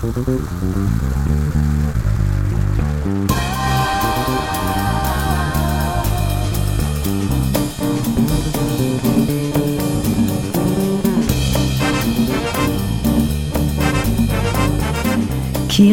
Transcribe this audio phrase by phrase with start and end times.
[0.00, 0.08] Key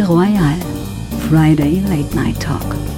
[0.01, 0.55] Royal
[1.27, 2.96] Friday Late Night Talk.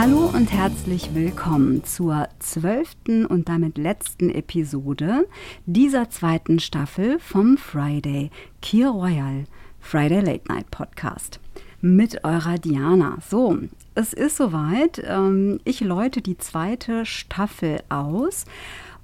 [0.00, 5.26] Hallo und herzlich willkommen zur zwölften und damit letzten Episode
[5.66, 8.30] dieser zweiten Staffel vom Friday
[8.62, 9.46] Key Royal
[9.80, 11.40] Friday Late Night Podcast
[11.80, 13.18] mit eurer Diana.
[13.28, 13.58] So,
[13.96, 15.02] es ist soweit.
[15.04, 18.44] Ähm, ich läute die zweite Staffel aus.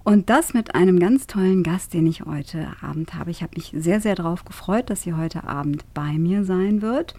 [0.04, 3.32] Und das mit einem ganz tollen Gast, den ich heute Abend habe.
[3.32, 7.14] Ich habe mich sehr, sehr darauf gefreut, dass sie heute Abend bei mir sein wird.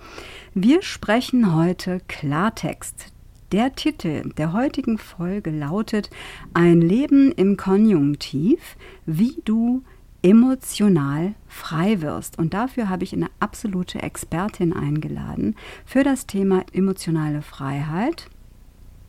[0.54, 3.12] Wir sprechen heute Klartext.
[3.56, 6.10] Der Titel der heutigen Folge lautet
[6.54, 8.60] Ein Leben im Konjunktiv,
[9.06, 9.82] wie du
[10.22, 12.38] emotional frei wirst.
[12.38, 18.28] Und dafür habe ich eine absolute Expertin eingeladen für das Thema emotionale Freiheit.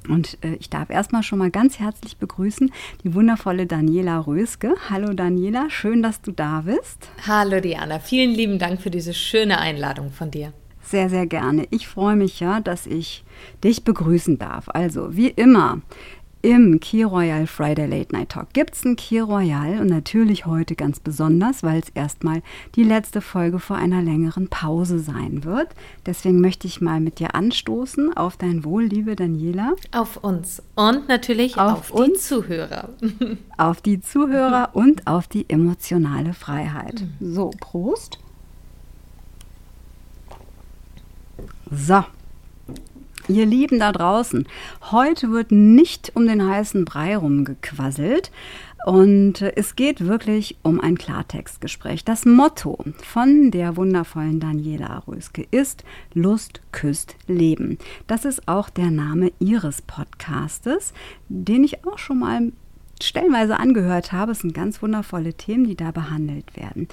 [0.08, 2.70] Und äh, ich darf erstmal schon mal ganz herzlich begrüßen
[3.02, 4.77] die wundervolle Daniela Röske.
[4.89, 7.08] Hallo Daniela, schön, dass du da bist.
[7.27, 10.52] Hallo Diana, vielen lieben Dank für diese schöne Einladung von dir.
[10.87, 11.67] Sehr, sehr gerne.
[11.70, 13.25] Ich freue mich ja, dass ich
[13.65, 14.69] dich begrüßen darf.
[14.69, 15.81] Also, wie immer,
[16.47, 20.77] im Key Royal Friday Late Night Talk gibt es ein Key Royal und natürlich heute
[20.77, 22.41] ganz besonders, weil es erstmal
[22.77, 25.67] die letzte Folge vor einer längeren Pause sein wird.
[26.07, 29.73] Deswegen möchte ich mal mit dir anstoßen auf dein Wohl, liebe Daniela.
[29.91, 32.91] Auf uns und natürlich auf, auf die Zuhörer.
[33.57, 37.03] Auf die Zuhörer und auf die emotionale Freiheit.
[37.19, 37.34] Mhm.
[37.34, 38.20] So, Prost.
[41.70, 42.05] So,
[43.28, 44.47] Ihr Lieben da draußen,
[44.92, 48.30] heute wird nicht um den heißen Brei rumgequasselt
[48.86, 52.05] und es geht wirklich um ein Klartextgespräch.
[52.05, 55.83] Das Motto von der wundervollen Daniela Röske ist
[56.14, 57.79] Lust küsst Leben.
[58.07, 60.92] Das ist auch der Name ihres Podcastes,
[61.29, 62.52] den ich auch schon mal
[63.02, 64.33] stellenweise angehört habe.
[64.33, 66.89] Es sind ganz wundervolle Themen, die da behandelt werden.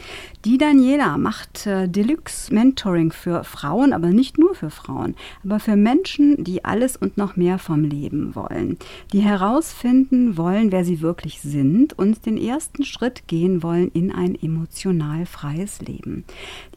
[0.45, 5.75] Die Daniela macht äh, Deluxe Mentoring für Frauen, aber nicht nur für Frauen, aber für
[5.75, 8.77] Menschen, die alles und noch mehr vom Leben wollen,
[9.11, 14.35] die herausfinden wollen, wer sie wirklich sind und den ersten Schritt gehen wollen in ein
[14.35, 16.25] emotional freies Leben.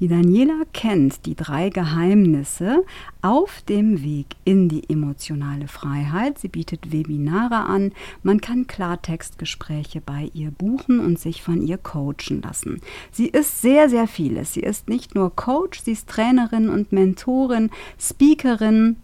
[0.00, 2.84] Die Daniela kennt die drei Geheimnisse
[3.22, 6.38] auf dem Weg in die emotionale Freiheit.
[6.38, 11.78] Sie bietet Webinare an, man kann Klartext Textgespräche bei ihr buchen und sich von ihr
[11.78, 12.82] coachen lassen.
[13.10, 14.52] Sie ist sehr, sehr vieles.
[14.52, 18.96] Sie ist nicht nur Coach, sie ist Trainerin und Mentorin, Speakerin,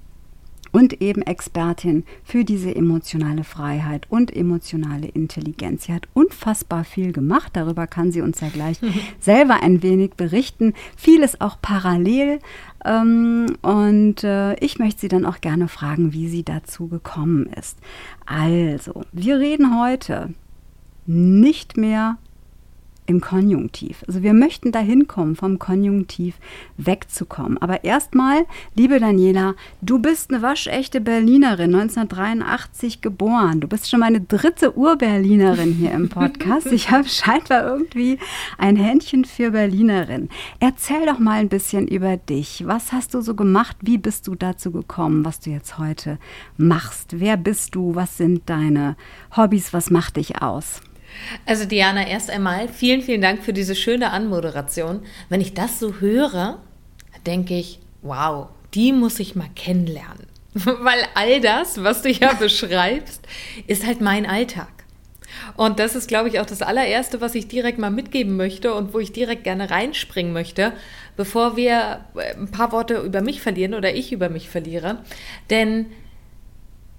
[0.73, 5.85] und eben Expertin für diese emotionale Freiheit und emotionale Intelligenz.
[5.85, 8.79] Sie hat unfassbar viel gemacht, darüber kann sie uns ja gleich
[9.21, 10.75] selber ein wenig berichten.
[10.97, 12.41] Vieles auch parallel.
[12.85, 17.79] Ähm, und äh, ich möchte sie dann auch gerne fragen, wie sie dazu gekommen ist.
[18.27, 20.31] Also, wir reden heute
[21.07, 22.17] nicht mehr
[23.13, 24.05] im Konjunktiv.
[24.07, 26.37] Also wir möchten dahin kommen, vom Konjunktiv
[26.79, 27.59] wegzukommen.
[27.59, 33.61] Aber erstmal, liebe Daniela, du bist eine waschechte Berlinerin, 1983 geboren.
[33.61, 36.67] Du bist schon meine dritte Urberlinerin hier im Podcast.
[36.73, 38.19] Ich habe scheinbar irgendwie
[38.57, 40.31] ein Händchen für Berlinerin.
[40.59, 42.65] Erzähl doch mal ein bisschen über dich.
[42.67, 43.77] Was hast du so gemacht?
[43.83, 46.19] Wie bist du dazu gekommen, was du jetzt heute
[46.57, 47.21] machst?
[47.21, 47.95] Wer bist du?
[47.95, 48.97] Was sind deine
[49.37, 49.75] Hobbys?
[49.75, 50.81] Was macht dich aus?
[51.47, 55.03] Also Diana, erst einmal vielen, vielen Dank für diese schöne Anmoderation.
[55.29, 56.59] Wenn ich das so höre,
[57.27, 60.27] denke ich, wow, die muss ich mal kennenlernen.
[60.55, 63.23] Weil all das, was du ja beschreibst,
[63.67, 64.69] ist halt mein Alltag.
[65.57, 68.93] Und das ist, glaube ich, auch das allererste, was ich direkt mal mitgeben möchte und
[68.93, 70.73] wo ich direkt gerne reinspringen möchte,
[71.17, 74.99] bevor wir äh, ein paar Worte über mich verlieren oder ich über mich verliere.
[75.51, 75.87] Denn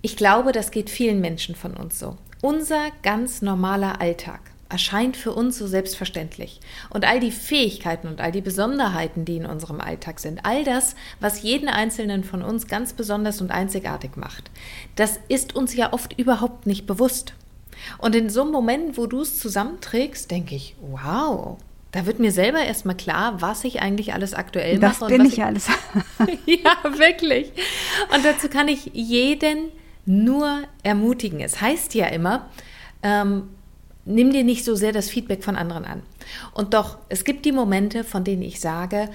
[0.01, 2.17] ich glaube, das geht vielen Menschen von uns so.
[2.43, 6.59] Unser ganz normaler Alltag erscheint für uns so selbstverständlich.
[6.89, 10.97] Und all die Fähigkeiten und all die Besonderheiten, die in unserem Alltag sind, all das,
[11.21, 14.51] was jeden Einzelnen von uns ganz besonders und einzigartig macht,
[14.97, 17.33] das ist uns ja oft überhaupt nicht bewusst.
[17.97, 21.55] Und in so einem Moment, wo du es zusammenträgst, denke ich, wow,
[21.93, 25.11] da wird mir selber erstmal klar, was ich eigentlich alles aktuell das mache.
[25.11, 25.67] Das bin ich alles.
[26.45, 27.53] ja, wirklich.
[28.13, 29.71] Und dazu kann ich jeden
[30.05, 31.39] nur ermutigen.
[31.39, 32.49] Es heißt ja immer,
[33.01, 33.49] ähm,
[34.05, 36.03] nimm dir nicht so sehr das Feedback von anderen an.
[36.53, 39.09] Und doch, es gibt die Momente, von denen ich sage,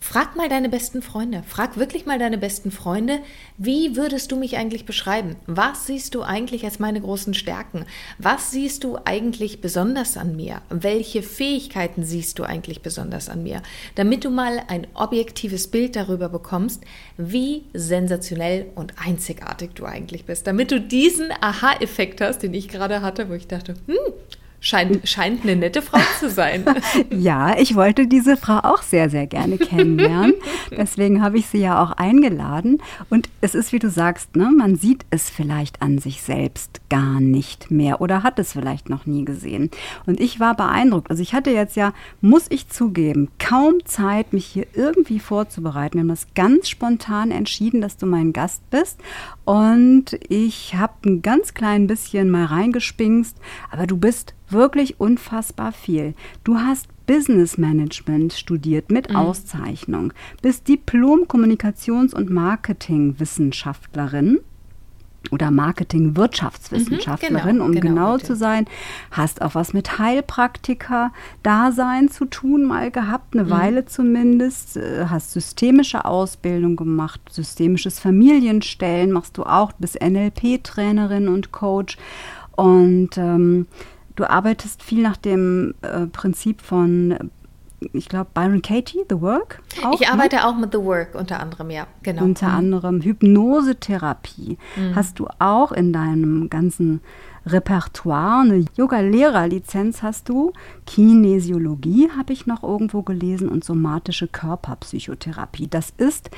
[0.00, 1.42] Frag mal deine besten Freunde.
[1.46, 3.18] Frag wirklich mal deine besten Freunde,
[3.56, 5.36] wie würdest du mich eigentlich beschreiben?
[5.46, 7.84] Was siehst du eigentlich als meine großen Stärken?
[8.16, 10.62] Was siehst du eigentlich besonders an mir?
[10.70, 13.60] Welche Fähigkeiten siehst du eigentlich besonders an mir?
[13.96, 16.84] Damit du mal ein objektives Bild darüber bekommst,
[17.16, 20.46] wie sensationell und einzigartig du eigentlich bist.
[20.46, 23.96] Damit du diesen Aha-Effekt hast, den ich gerade hatte, wo ich dachte, hm,
[24.60, 26.64] Scheint, scheint eine nette Frau zu sein.
[27.10, 30.34] ja, ich wollte diese Frau auch sehr, sehr gerne kennenlernen.
[30.76, 32.82] Deswegen habe ich sie ja auch eingeladen.
[33.08, 37.20] Und es ist, wie du sagst, ne, man sieht es vielleicht an sich selbst gar
[37.20, 39.70] nicht mehr oder hat es vielleicht noch nie gesehen.
[40.06, 41.08] Und ich war beeindruckt.
[41.08, 45.94] Also ich hatte jetzt ja, muss ich zugeben, kaum Zeit, mich hier irgendwie vorzubereiten.
[45.94, 48.98] Wir haben das ganz spontan entschieden, dass du mein Gast bist.
[49.44, 53.36] Und ich habe ein ganz klein bisschen mal reingespinkst,
[53.70, 56.14] aber du bist wirklich unfassbar viel.
[56.44, 59.16] Du hast Business Management studiert mit mhm.
[59.16, 60.12] Auszeichnung,
[60.42, 64.38] bist Diplom-Kommunikations- und Marketingwissenschaftlerin
[65.30, 68.66] oder Marketing-Wirtschaftswissenschaftlerin, mhm, genau, um genau, genau zu sein.
[69.10, 73.50] Hast auch was mit Heilpraktiker-Dasein zu tun mal gehabt, eine mhm.
[73.50, 74.76] Weile zumindest.
[74.76, 81.96] Äh, hast systemische Ausbildung gemacht, systemisches Familienstellen machst du auch, bist NLP-Trainerin und Coach.
[82.52, 83.66] Und ähm,
[84.18, 87.30] du arbeitest viel nach dem äh, Prinzip von
[87.92, 89.62] ich glaube, Byron Katie, The Work.
[89.84, 90.12] Auch, ich ne?
[90.12, 90.48] arbeite ne?
[90.48, 92.24] auch mit The Work unter anderem, ja, genau.
[92.24, 92.54] Unter mhm.
[92.54, 94.58] anderem Hypnosetherapie.
[94.74, 94.96] Mhm.
[94.96, 97.00] Hast du auch in deinem ganzen
[97.46, 100.52] Repertoire eine Yoga-Lehrerlizenz hast du.
[100.86, 105.68] Kinesiologie habe ich noch irgendwo gelesen und somatische Körperpsychotherapie.
[105.68, 106.30] Das ist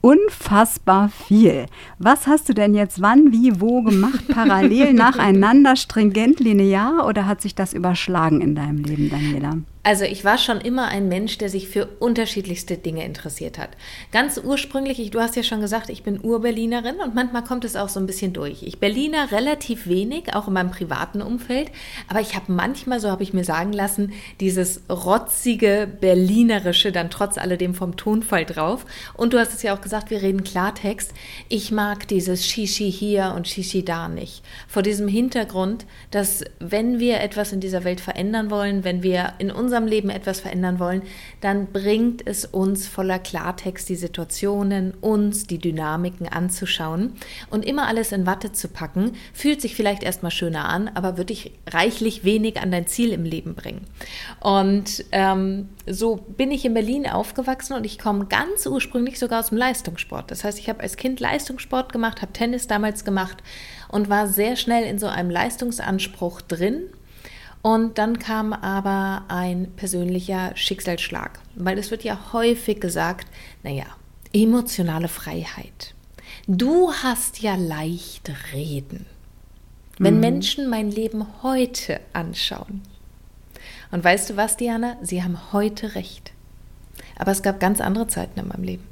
[0.00, 1.66] unfassbar viel.
[1.98, 4.28] Was hast du denn jetzt wann, wie, wo gemacht?
[4.28, 9.58] Parallel, nacheinander, stringent, linear oder hat sich das überschlagen in deinem Leben, Daniela?
[9.86, 13.68] Also ich war schon immer ein Mensch, der sich für unterschiedlichste Dinge interessiert hat.
[14.10, 17.76] Ganz ursprünglich, ich, du hast ja schon gesagt, ich bin Urberlinerin und manchmal kommt es
[17.76, 18.64] auch so ein bisschen durch.
[18.64, 21.70] Ich Berliner relativ wenig, auch in meinem privaten Umfeld,
[22.08, 27.38] aber ich habe manchmal, so habe ich mir sagen lassen, dieses rotzige Berlinerische dann trotz
[27.38, 28.86] alledem vom Tonfall drauf.
[29.14, 31.14] Und du hast es ja auch gesagt, wir reden Klartext.
[31.48, 34.42] Ich mag dieses Shishi hier und Shishi da nicht.
[34.66, 39.52] Vor diesem Hintergrund, dass wenn wir etwas in dieser Welt verändern wollen, wenn wir in
[39.52, 41.02] unserem unserem Leben etwas verändern wollen,
[41.40, 47.12] dann bringt es uns voller Klartext die Situationen, uns die Dynamiken anzuschauen
[47.50, 51.30] und immer alles in Watte zu packen, fühlt sich vielleicht erstmal schöner an, aber wird
[51.30, 53.82] dich reichlich wenig an dein Ziel im Leben bringen.
[54.40, 59.50] Und ähm, so bin ich in Berlin aufgewachsen und ich komme ganz ursprünglich sogar aus
[59.50, 60.30] dem Leistungssport.
[60.30, 63.42] Das heißt, ich habe als Kind Leistungssport gemacht, habe Tennis damals gemacht
[63.88, 66.88] und war sehr schnell in so einem Leistungsanspruch drin
[67.66, 73.26] und dann kam aber ein persönlicher Schicksalsschlag, weil es wird ja häufig gesagt,
[73.64, 73.86] naja,
[74.32, 75.92] emotionale Freiheit.
[76.46, 79.04] Du hast ja leicht reden.
[79.98, 80.20] Wenn mhm.
[80.20, 82.82] Menschen mein Leben heute anschauen.
[83.90, 84.96] Und weißt du was, Diana?
[85.02, 86.30] Sie haben heute recht.
[87.18, 88.84] Aber es gab ganz andere Zeiten in meinem Leben.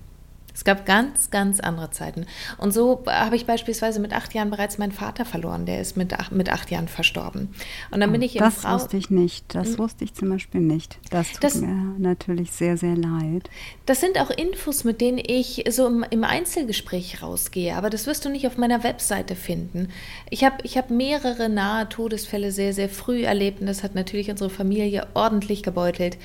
[0.55, 2.27] Es gab ganz, ganz andere Zeiten.
[2.59, 5.67] Und so habe ich beispielsweise mit acht Jahren bereits meinen Vater verloren.
[5.67, 7.53] Der ist mit acht, mit acht Jahren verstorben.
[7.91, 9.53] Und dann bin ich Das Frau wusste ich nicht.
[9.53, 9.79] Das hm?
[9.79, 10.99] wusste ich zum Beispiel nicht.
[11.11, 13.51] Das tut das, mir natürlich sehr, sehr leid.
[13.85, 17.75] Das sind auch Infos, mit denen ich so im, im Einzelgespräch rausgehe.
[17.75, 19.89] Aber das wirst du nicht auf meiner Webseite finden.
[20.31, 23.61] Ich habe ich hab mehrere nahe Todesfälle sehr, sehr früh erlebt.
[23.61, 26.17] Und das hat natürlich unsere Familie ordentlich gebeutelt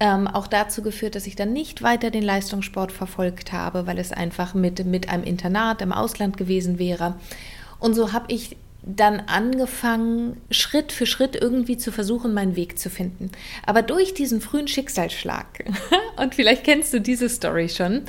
[0.00, 4.12] ähm, auch dazu geführt, dass ich dann nicht weiter den Leistungssport verfolgt habe, weil es
[4.12, 7.16] einfach mit, mit einem Internat im Ausland gewesen wäre.
[7.80, 12.88] Und so habe ich dann angefangen, Schritt für Schritt irgendwie zu versuchen, meinen Weg zu
[12.88, 13.30] finden.
[13.66, 15.64] Aber durch diesen frühen Schicksalsschlag,
[16.16, 18.02] und vielleicht kennst du diese Story schon,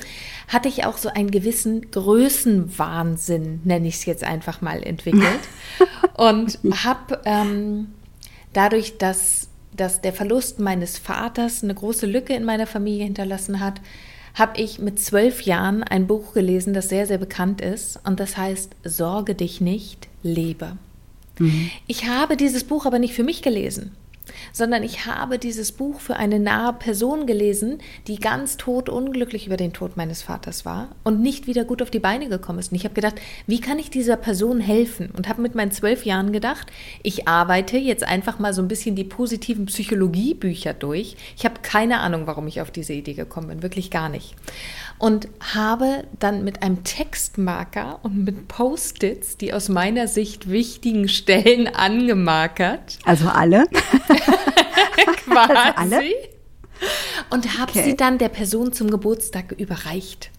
[0.48, 5.40] hatte ich auch so einen gewissen Größenwahnsinn, nenne ich es jetzt einfach mal, entwickelt.
[6.14, 7.88] und habe ähm,
[8.52, 9.49] dadurch, dass
[9.80, 13.80] dass der Verlust meines Vaters eine große Lücke in meiner Familie hinterlassen hat,
[14.34, 17.98] habe ich mit zwölf Jahren ein Buch gelesen, das sehr, sehr bekannt ist.
[18.04, 20.76] Und das heißt Sorge dich nicht, lebe.
[21.38, 21.70] Mhm.
[21.86, 23.92] Ich habe dieses Buch aber nicht für mich gelesen
[24.52, 29.56] sondern ich habe dieses Buch für eine nahe Person gelesen, die ganz tot unglücklich über
[29.56, 32.72] den Tod meines Vaters war und nicht wieder gut auf die Beine gekommen ist.
[32.72, 35.10] Und ich habe gedacht, wie kann ich dieser Person helfen?
[35.16, 36.70] Und habe mit meinen zwölf Jahren gedacht,
[37.02, 41.16] ich arbeite jetzt einfach mal so ein bisschen die positiven Psychologiebücher durch.
[41.36, 44.34] Ich habe keine Ahnung, warum ich auf diese Idee gekommen bin, wirklich gar nicht
[45.00, 51.66] und habe dann mit einem Textmarker und mit Post-its die aus meiner Sicht wichtigen Stellen
[51.74, 52.98] angemarkert.
[53.04, 53.66] Also alle?
[53.66, 55.52] Quasi.
[55.76, 56.02] Also alle?
[57.30, 57.82] und habe Okay.
[57.84, 60.30] sie dann der Person zum Geburtstag überreicht.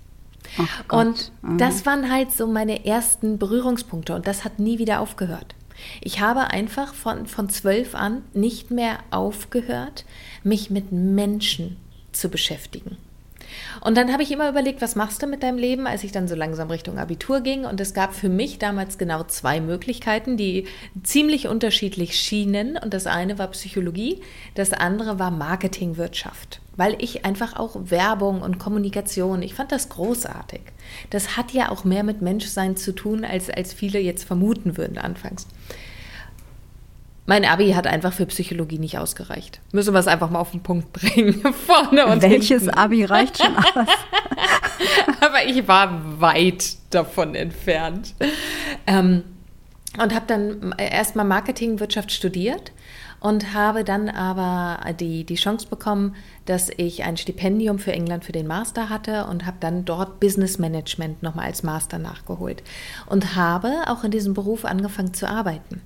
[0.88, 1.06] Gott.
[1.08, 1.58] Und Mhm.
[1.60, 5.56] das waren halt so meine ersten Berührungspunkte und das hat nie wieder aufgehört.
[6.02, 10.06] Ich habe einfach von, von zwölf an nicht mehr aufgehört,
[10.44, 11.78] mich mit Menschen
[12.12, 12.98] zu beschäftigen.
[13.82, 16.28] Und dann habe ich immer überlegt, was machst du mit deinem Leben, als ich dann
[16.28, 17.66] so langsam Richtung Abitur ging.
[17.66, 20.68] Und es gab für mich damals genau zwei Möglichkeiten, die
[21.04, 22.78] ziemlich unterschiedlich schienen.
[22.78, 24.22] Und das eine war Psychologie,
[24.56, 26.62] das andere war Marketingwirtschaft.
[26.78, 30.62] Weil ich einfach auch Werbung und Kommunikation, ich fand das großartig.
[31.10, 34.98] Das hat ja auch mehr mit Menschsein zu tun, als, als viele jetzt vermuten würden
[34.98, 35.48] anfangs.
[37.26, 39.62] Mein Abi hat einfach für Psychologie nicht ausgereicht.
[39.72, 41.42] Müssen wir es einfach mal auf den Punkt bringen.
[41.66, 42.78] Vorne und Welches hinten.
[42.78, 43.66] Abi reicht schon aus?
[45.22, 48.16] Aber ich war weit davon entfernt.
[48.88, 49.24] Ähm,
[50.02, 52.72] und habe dann erstmal Marketingwirtschaft studiert
[53.20, 58.32] und habe dann aber die, die Chance bekommen, dass ich ein Stipendium für England für
[58.32, 62.64] den Master hatte und habe dann dort Business Management nochmal als Master nachgeholt
[63.06, 65.82] und habe auch in diesem Beruf angefangen zu arbeiten.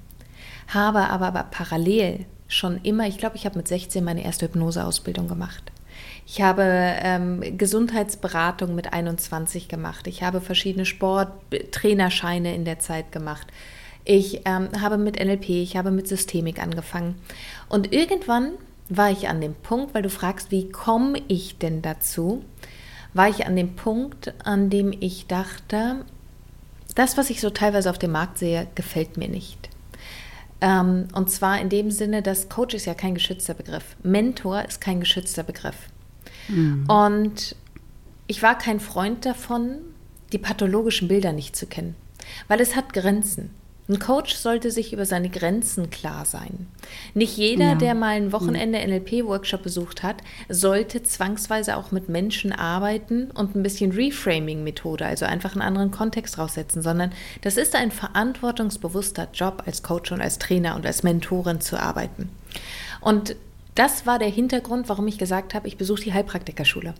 [0.67, 5.27] Habe aber, aber parallel schon immer, ich glaube, ich habe mit 16 meine erste Hypnoseausbildung
[5.27, 5.71] gemacht.
[6.27, 10.07] Ich habe ähm, Gesundheitsberatung mit 21 gemacht.
[10.07, 13.47] Ich habe verschiedene Sporttrainerscheine in der Zeit gemacht.
[14.03, 17.15] Ich ähm, habe mit NLP, ich habe mit Systemik angefangen.
[17.69, 18.51] Und irgendwann
[18.89, 22.43] war ich an dem Punkt, weil du fragst, wie komme ich denn dazu,
[23.13, 26.05] war ich an dem Punkt, an dem ich dachte,
[26.95, 29.64] das, was ich so teilweise auf dem Markt sehe, gefällt mir nicht.
[30.61, 33.95] Ähm, und zwar in dem Sinne, dass Coach ist ja kein geschützter Begriff.
[34.03, 35.75] Mentor ist kein geschützter Begriff.
[36.87, 37.55] Und
[38.27, 39.77] ich war kein Freund davon,
[40.31, 41.95] die pathologischen Bilder nicht zu kennen,
[42.47, 43.51] weil es hat Grenzen.
[43.87, 46.67] Ein Coach sollte sich über seine Grenzen klar sein.
[47.13, 47.75] Nicht jeder, Ja.
[47.75, 50.17] der mal ein Wochenende NLP-Workshop besucht hat,
[50.49, 56.39] sollte zwangsweise auch mit Menschen arbeiten und ein bisschen Reframing-Methode, also einfach einen anderen Kontext
[56.39, 57.11] raussetzen, sondern
[57.41, 62.29] das ist ein verantwortungsbewusster Job als Coach und als Trainer und als Mentorin zu arbeiten.
[63.01, 63.35] Und
[63.75, 66.95] das war der Hintergrund, warum ich gesagt habe, ich besuche die Heilpraktikerschule.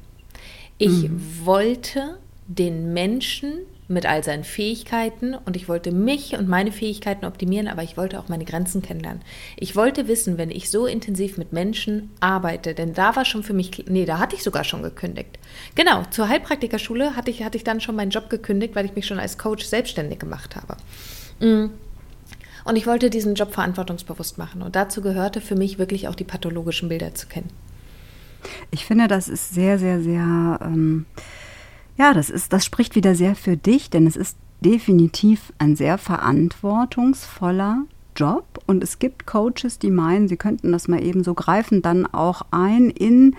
[0.77, 1.10] Ich
[1.44, 7.68] wollte den Menschen mit all seinen Fähigkeiten und ich wollte mich und meine Fähigkeiten optimieren,
[7.68, 9.22] aber ich wollte auch meine Grenzen kennenlernen.
[9.58, 13.54] Ich wollte wissen, wenn ich so intensiv mit Menschen arbeite, denn da war schon für
[13.54, 15.38] mich, nee, da hatte ich sogar schon gekündigt.
[15.75, 19.06] Genau, zur Heilpraktikerschule hatte ich, hatte ich dann schon meinen Job gekündigt, weil ich mich
[19.06, 20.77] schon als Coach selbstständig gemacht habe.
[21.39, 21.72] Mm.
[22.63, 24.63] Und ich wollte diesen Job verantwortungsbewusst machen.
[24.63, 27.51] Und dazu gehörte für mich wirklich auch die pathologischen Bilder zu kennen.
[28.72, 31.06] Ich finde, das ist sehr, sehr, sehr, ähm,
[31.97, 35.97] ja, das ist, das spricht wieder sehr für dich, denn es ist definitiv ein sehr
[35.97, 37.83] verantwortungsvoller
[38.15, 38.45] Job.
[38.65, 42.43] Und es gibt Coaches, die meinen, sie könnten das mal eben so greifen, dann auch
[42.51, 43.35] ein in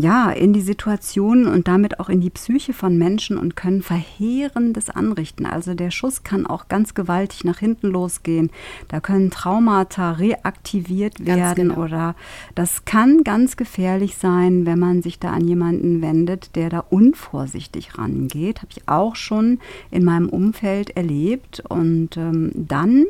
[0.00, 4.90] ja, in die Situation und damit auch in die Psyche von Menschen und können Verheerendes
[4.90, 5.46] anrichten.
[5.46, 8.50] Also der Schuss kann auch ganz gewaltig nach hinten losgehen.
[8.88, 11.82] Da können Traumata reaktiviert werden genau.
[11.82, 12.14] oder
[12.54, 17.98] das kann ganz gefährlich sein, wenn man sich da an jemanden wendet, der da unvorsichtig
[17.98, 18.58] rangeht.
[18.58, 19.58] Habe ich auch schon
[19.90, 23.06] in meinem Umfeld erlebt und ähm, dann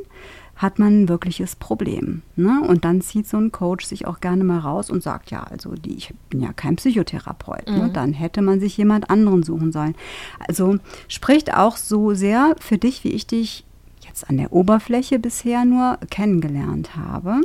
[0.57, 2.23] hat man ein wirkliches Problem.
[2.35, 2.63] Ne?
[2.67, 5.75] Und dann zieht so ein Coach sich auch gerne mal raus und sagt, ja, also
[5.75, 7.69] die, ich bin ja kein Psychotherapeut.
[7.69, 7.91] Ne?
[7.93, 9.95] Dann hätte man sich jemand anderen suchen sollen.
[10.49, 13.65] Also spricht auch so sehr für dich, wie ich dich
[14.07, 17.43] jetzt an der Oberfläche bisher nur kennengelernt habe.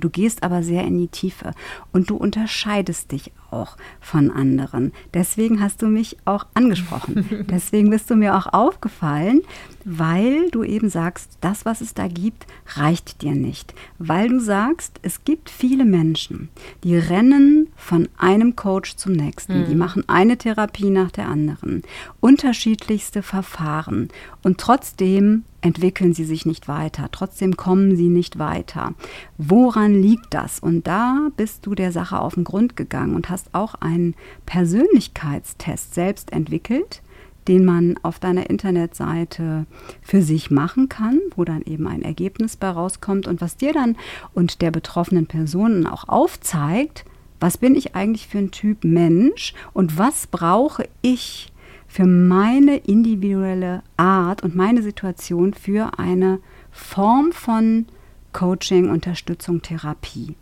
[0.00, 1.52] Du gehst aber sehr in die Tiefe
[1.92, 4.92] und du unterscheidest dich auch von anderen.
[5.14, 7.46] Deswegen hast du mich auch angesprochen.
[7.50, 9.42] Deswegen bist du mir auch aufgefallen,
[9.84, 13.74] weil du eben sagst, das, was es da gibt, reicht dir nicht.
[13.98, 16.50] Weil du sagst, es gibt viele Menschen,
[16.84, 19.66] die rennen von einem Coach zum nächsten.
[19.66, 21.82] Die machen eine Therapie nach der anderen.
[22.20, 24.08] Unterschiedlichste Verfahren.
[24.42, 27.08] Und trotzdem entwickeln sie sich nicht weiter.
[27.10, 28.94] Trotzdem kommen sie nicht weiter.
[29.38, 30.60] Woran liegt das?
[30.60, 34.14] Und da bist du der Sache auf den Grund gegangen und hast auch einen
[34.46, 37.02] Persönlichkeitstest selbst entwickelt,
[37.48, 39.66] den man auf deiner Internetseite
[40.02, 43.96] für sich machen kann, wo dann eben ein Ergebnis bei rauskommt und was dir dann
[44.34, 47.04] und der betroffenen Personen auch aufzeigt,
[47.40, 51.52] was bin ich eigentlich für ein Typ Mensch und was brauche ich
[51.88, 56.38] für meine individuelle Art und meine Situation für eine
[56.70, 57.86] Form von
[58.32, 60.36] Coaching, Unterstützung, Therapie.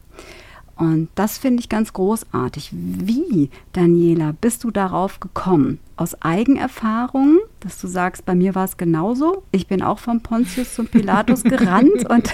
[0.74, 2.68] Und das finde ich ganz großartig.
[2.72, 5.78] Wie, Daniela, bist du darauf gekommen?
[5.96, 9.42] Aus Eigenerfahrung, dass du sagst, bei mir war es genauso.
[9.52, 12.30] Ich bin auch vom Pontius zum Pilatus gerannt und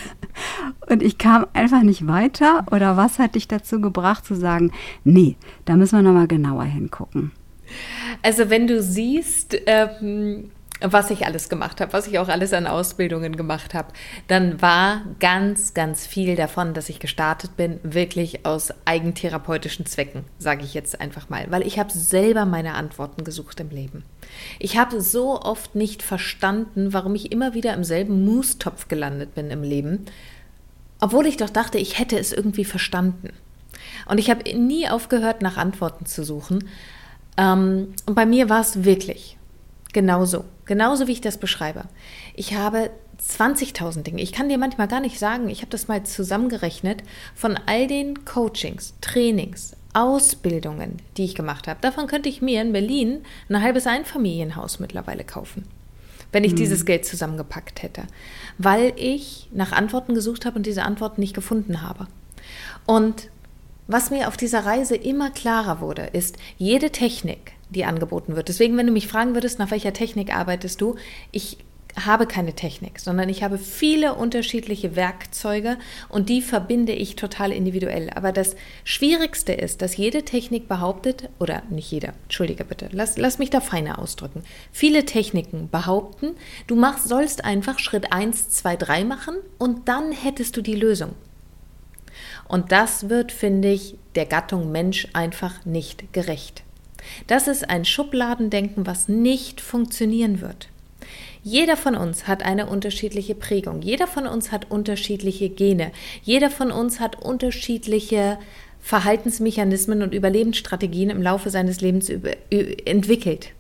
[0.89, 2.65] Und ich kam einfach nicht weiter.
[2.71, 4.73] Oder was hat dich dazu gebracht zu sagen,
[5.05, 7.33] nee, da müssen wir nochmal genauer hingucken?
[8.23, 10.51] Also wenn du siehst, ähm,
[10.83, 13.93] was ich alles gemacht habe, was ich auch alles an Ausbildungen gemacht habe,
[14.29, 20.65] dann war ganz, ganz viel davon, dass ich gestartet bin, wirklich aus eigentherapeutischen Zwecken, sage
[20.65, 24.05] ich jetzt einfach mal, weil ich habe selber meine Antworten gesucht im Leben.
[24.59, 29.51] Ich habe so oft nicht verstanden, warum ich immer wieder im selben Mustopf gelandet bin
[29.51, 30.07] im Leben,
[31.01, 33.31] obwohl ich doch dachte, ich hätte es irgendwie verstanden.
[34.07, 36.69] Und ich habe nie aufgehört, nach Antworten zu suchen.
[37.37, 39.39] Ähm, und bei mir war es wirklich
[39.93, 40.45] genauso.
[40.65, 41.85] Genauso wie ich das beschreibe.
[42.35, 44.23] Ich habe 20.000 Dinge.
[44.23, 47.03] Ich kann dir manchmal gar nicht sagen, ich habe das mal zusammengerechnet
[47.35, 51.81] von all den Coachings, Trainings, Ausbildungen, die ich gemacht habe.
[51.81, 55.67] Davon könnte ich mir in Berlin ein halbes Einfamilienhaus mittlerweile kaufen,
[56.33, 56.57] wenn ich mhm.
[56.57, 58.05] dieses Geld zusammengepackt hätte,
[58.59, 62.09] weil ich nach Antworten gesucht habe und diese Antworten nicht gefunden habe.
[62.87, 63.29] Und
[63.93, 68.49] was mir auf dieser Reise immer klarer wurde, ist, jede Technik, die angeboten wird.
[68.49, 70.97] Deswegen, wenn du mich fragen würdest, nach welcher Technik arbeitest du,
[71.31, 71.59] ich
[72.01, 75.77] habe keine Technik, sondern ich habe viele unterschiedliche Werkzeuge
[76.09, 78.11] und die verbinde ich total individuell.
[78.15, 83.39] Aber das Schwierigste ist, dass jede Technik behauptet, oder nicht jeder, entschuldige bitte, lass, lass
[83.39, 84.43] mich da feiner ausdrücken.
[84.73, 86.31] Viele Techniken behaupten,
[86.67, 91.15] du machst, sollst einfach Schritt 1, 2, 3 machen und dann hättest du die Lösung.
[92.49, 96.63] Und das wird, finde ich, der Gattung Mensch einfach nicht gerecht.
[97.27, 100.69] Das ist ein Schubladendenken, was nicht funktionieren wird.
[101.43, 103.83] Jeder von uns hat eine unterschiedliche Prägung.
[103.83, 105.91] Jeder von uns hat unterschiedliche Gene.
[106.23, 108.39] Jeder von uns hat unterschiedliche
[108.81, 112.11] Verhaltensmechanismen und Überlebensstrategien im Laufe seines Lebens
[112.51, 113.51] entwickelt.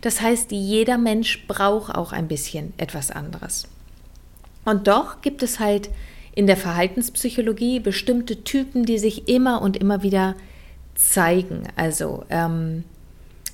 [0.00, 3.66] Das heißt, jeder Mensch braucht auch ein bisschen etwas anderes.
[4.64, 5.90] Und doch gibt es halt
[6.36, 10.36] in der Verhaltenspsychologie bestimmte Typen, die sich immer und immer wieder
[10.94, 11.62] zeigen.
[11.76, 12.84] Also, ähm,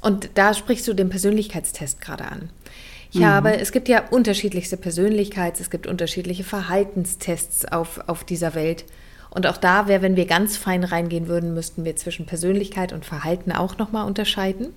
[0.00, 2.50] und da sprichst du den Persönlichkeitstest gerade an.
[3.12, 3.26] Ich mhm.
[3.26, 8.84] habe, es gibt ja unterschiedlichste Persönlichkeits-, es gibt unterschiedliche Verhaltenstests auf, auf dieser Welt.
[9.30, 13.04] Und auch da wäre, wenn wir ganz fein reingehen würden, müssten wir zwischen Persönlichkeit und
[13.04, 14.74] Verhalten auch nochmal unterscheiden.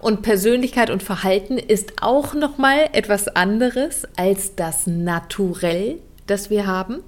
[0.00, 6.98] Und Persönlichkeit und Verhalten ist auch nochmal etwas anderes als das Naturell, das wir haben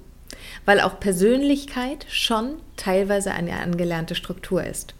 [0.65, 4.93] weil auch Persönlichkeit schon teilweise eine angelernte Struktur ist.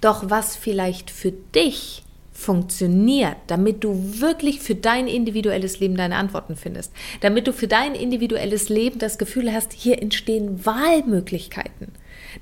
[0.00, 6.54] Doch was vielleicht für dich funktioniert, damit du wirklich für dein individuelles Leben deine Antworten
[6.54, 11.88] findest, damit du für dein individuelles Leben das Gefühl hast, hier entstehen Wahlmöglichkeiten.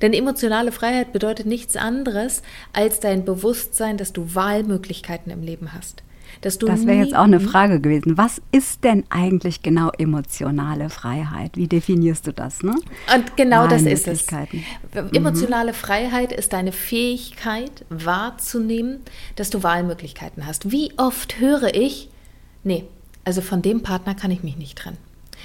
[0.02, 2.42] Denn emotionale Freiheit bedeutet nichts anderes
[2.74, 6.02] als dein Bewusstsein, dass du Wahlmöglichkeiten im Leben hast
[6.40, 6.66] dass du.
[6.66, 8.18] Das wäre jetzt auch eine Frage gewesen.
[8.18, 11.56] Was ist denn eigentlich genau emotionale Freiheit?
[11.56, 12.62] Wie definierst du das?
[12.62, 12.74] Ne?
[13.14, 14.26] Und genau das ist es.
[15.12, 15.76] Emotionale mhm.
[15.76, 19.00] Freiheit ist deine Fähigkeit wahrzunehmen,
[19.36, 20.70] dass du Wahlmöglichkeiten hast.
[20.70, 22.10] Wie oft höre ich,
[22.64, 22.84] nee,
[23.24, 24.98] also von dem Partner kann ich mich nicht trennen.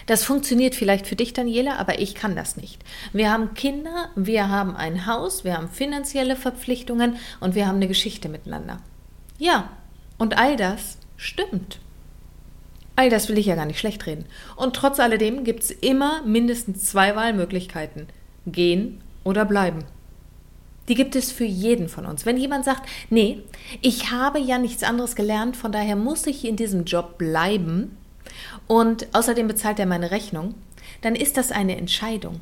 [0.06, 2.84] Das funktioniert vielleicht für dich, Daniela, aber ich kann das nicht.
[3.14, 7.88] Wir haben Kinder, wir haben ein Haus, wir haben finanzielle Verpflichtungen und wir haben eine
[7.88, 8.78] Geschichte miteinander.
[9.38, 9.70] Ja,
[10.22, 11.80] und all das stimmt.
[12.96, 14.26] All das will ich ja gar nicht schlecht reden.
[14.56, 18.06] Und trotz alledem gibt es immer mindestens zwei Wahlmöglichkeiten.
[18.46, 19.84] Gehen oder bleiben.
[20.88, 22.24] Die gibt es für jeden von uns.
[22.24, 23.42] Wenn jemand sagt, nee,
[23.82, 27.98] ich habe ja nichts anderes gelernt, von daher muss ich in diesem Job bleiben
[28.68, 30.54] und außerdem bezahlt er meine Rechnung,
[31.02, 32.42] dann ist das eine Entscheidung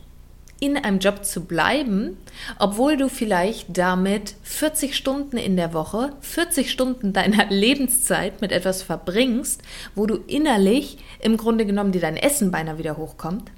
[0.59, 2.17] in einem Job zu bleiben,
[2.57, 8.81] obwohl du vielleicht damit 40 Stunden in der Woche, 40 Stunden deiner Lebenszeit mit etwas
[8.81, 9.61] verbringst,
[9.95, 13.51] wo du innerlich im Grunde genommen dir dein Essen beinahe wieder hochkommt.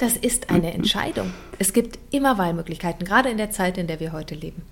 [0.00, 1.32] Das ist eine Entscheidung.
[1.58, 4.62] Es gibt immer Wahlmöglichkeiten, gerade in der Zeit, in der wir heute leben.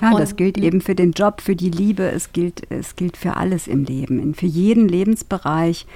[0.00, 3.16] Ja, Und, das gilt eben für den Job, für die Liebe, es gilt, es gilt
[3.16, 5.86] für alles im Leben, für jeden Lebensbereich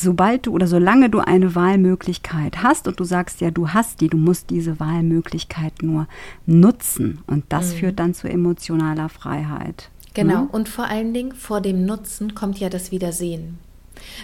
[0.00, 4.08] sobald du oder solange du eine Wahlmöglichkeit hast und du sagst ja, du hast die,
[4.08, 6.06] du musst diese Wahlmöglichkeit nur
[6.46, 7.78] nutzen und das mhm.
[7.78, 9.90] führt dann zu emotionaler Freiheit.
[10.14, 10.48] Genau, ne?
[10.52, 13.58] und vor allen Dingen vor dem Nutzen kommt ja das Wiedersehen.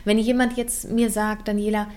[0.05, 1.89] Wenn jemand jetzt mir sagt, Daniela,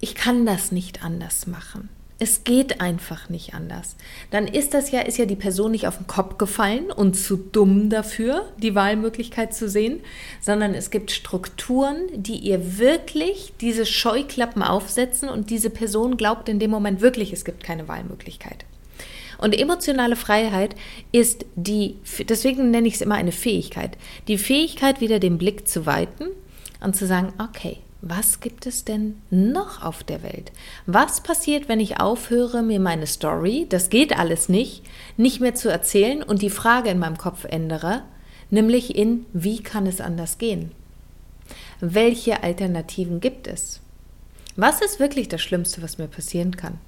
[0.00, 1.88] ich kann das nicht anders machen,
[2.22, 3.96] es geht einfach nicht anders.
[4.30, 7.36] Dann ist das ja, ist ja die Person nicht auf den Kopf gefallen und zu
[7.36, 9.98] dumm dafür, die Wahlmöglichkeit zu sehen,
[10.40, 16.60] sondern es gibt Strukturen, die ihr wirklich diese Scheuklappen aufsetzen und diese Person glaubt in
[16.60, 18.66] dem Moment wirklich, es gibt keine Wahlmöglichkeit.
[19.38, 20.76] Und emotionale Freiheit
[21.10, 21.96] ist die,
[22.28, 26.26] deswegen nenne ich es immer eine Fähigkeit, die Fähigkeit, wieder den Blick zu weiten
[26.80, 30.50] und zu sagen, okay, was gibt es denn noch auf der Welt?
[30.86, 34.82] Was passiert, wenn ich aufhöre, mir meine Story, das geht alles nicht,
[35.16, 38.02] nicht mehr zu erzählen und die Frage in meinem Kopf ändere,
[38.50, 40.72] nämlich in, wie kann es anders gehen?
[41.80, 43.80] Welche Alternativen gibt es?
[44.56, 46.78] Was ist wirklich das Schlimmste, was mir passieren kann?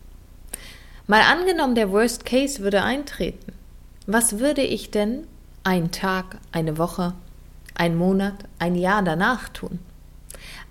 [1.07, 3.53] Mal angenommen, der Worst Case würde eintreten.
[4.09, 5.29] Was würde ich denn
[5.62, 7.14] einen Tag, eine Woche,
[7.77, 9.79] ein Monat, ein Jahr danach tun?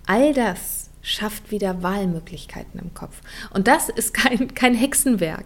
[0.06, 3.22] All das schafft wieder Wahlmöglichkeiten im Kopf.
[3.52, 5.46] Und das ist kein, kein Hexenwerk.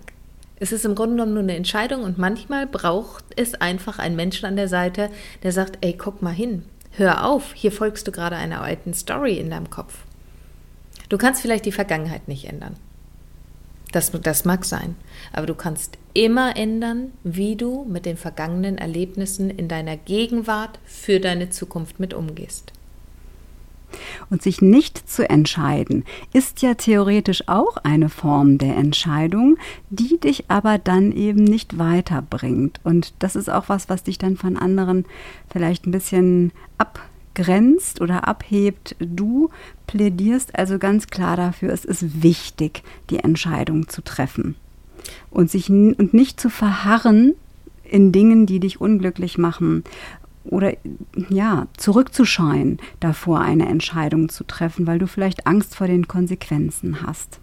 [0.59, 4.45] Es ist im Grunde genommen nur eine Entscheidung und manchmal braucht es einfach einen Menschen
[4.45, 5.09] an der Seite,
[5.43, 9.37] der sagt, ey, guck mal hin, hör auf, hier folgst du gerade einer alten Story
[9.37, 9.99] in deinem Kopf.
[11.09, 12.75] Du kannst vielleicht die Vergangenheit nicht ändern.
[13.91, 14.95] Das, das mag sein.
[15.31, 21.19] Aber du kannst immer ändern, wie du mit den vergangenen Erlebnissen in deiner Gegenwart für
[21.19, 22.73] deine Zukunft mit umgehst.
[24.29, 29.57] Und sich nicht zu entscheiden, ist ja theoretisch auch eine Form der Entscheidung,
[29.89, 32.79] die dich aber dann eben nicht weiterbringt.
[32.83, 35.05] Und das ist auch was, was dich dann von anderen
[35.49, 36.99] vielleicht ein bisschen ab
[37.37, 38.95] grenzt oder abhebt.
[38.99, 39.49] Du
[39.85, 44.55] plädierst also ganz klar dafür, es ist wichtig, die Entscheidung zu treffen
[45.29, 47.35] und sich und nicht zu verharren
[47.83, 49.83] in Dingen, die dich unglücklich machen
[50.49, 50.73] oder
[51.29, 57.39] ja, zurückzuscheuen davor, eine Entscheidung zu treffen, weil du vielleicht Angst vor den Konsequenzen hast.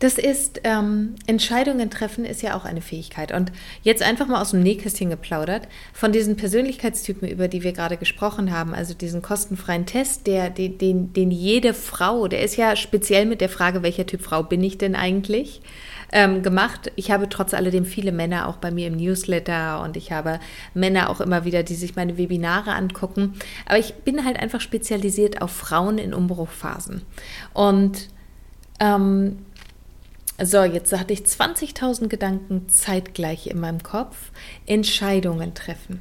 [0.00, 3.32] Das ist, ähm, Entscheidungen treffen ist ja auch eine Fähigkeit.
[3.32, 3.50] Und
[3.82, 8.52] jetzt einfach mal aus dem Nähkästchen geplaudert, von diesen Persönlichkeitstypen, über die wir gerade gesprochen
[8.52, 13.26] haben, also diesen kostenfreien Test, der, den, den, den jede Frau, der ist ja speziell
[13.26, 15.62] mit der Frage, welcher Typ Frau bin ich denn eigentlich,
[16.12, 16.92] ähm, gemacht.
[16.96, 20.40] Ich habe trotz alledem viele Männer auch bei mir im Newsletter und ich habe
[20.74, 23.34] Männer auch immer wieder, die sich meine Webinare angucken.
[23.66, 27.02] Aber ich bin halt einfach spezialisiert auf Frauen in Umbruchphasen.
[27.52, 28.08] Und
[28.80, 29.38] ähm,
[30.40, 34.30] so, jetzt hatte ich 20.000 Gedanken zeitgleich in meinem Kopf.
[34.66, 36.00] Entscheidungen treffen.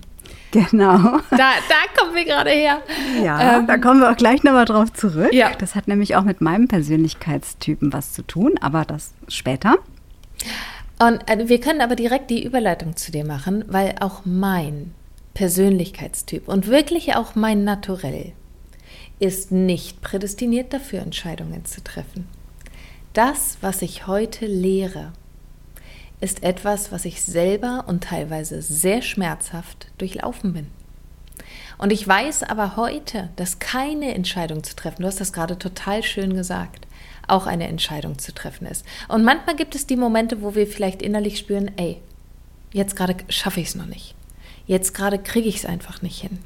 [0.51, 1.19] Genau.
[1.31, 2.81] Da, da kommen wir gerade her.
[3.23, 5.33] Ja, ähm, da kommen wir auch gleich nochmal drauf zurück.
[5.33, 5.51] Ja.
[5.57, 9.75] Das hat nämlich auch mit meinem Persönlichkeitstypen was zu tun, aber das später.
[10.99, 14.93] Und äh, wir können aber direkt die Überleitung zu dir machen, weil auch mein
[15.33, 18.33] Persönlichkeitstyp und wirklich auch mein Naturell
[19.19, 22.27] ist nicht prädestiniert dafür, Entscheidungen zu treffen.
[23.13, 25.13] Das, was ich heute lehre,
[26.19, 30.67] ist etwas, was ich selber und teilweise sehr schmerzhaft durchlaufen bin.
[31.77, 36.01] Und ich weiß aber heute, dass keine Entscheidung zu treffen, du hast das gerade total
[36.01, 36.86] schön gesagt,
[37.27, 38.85] auch eine Entscheidung zu treffen ist.
[39.07, 42.01] Und manchmal gibt es die Momente, wo wir vielleicht innerlich spüren, ey,
[42.73, 44.15] jetzt gerade schaffe ich es noch nicht.
[44.65, 46.39] Jetzt gerade kriege ich es einfach nicht hin.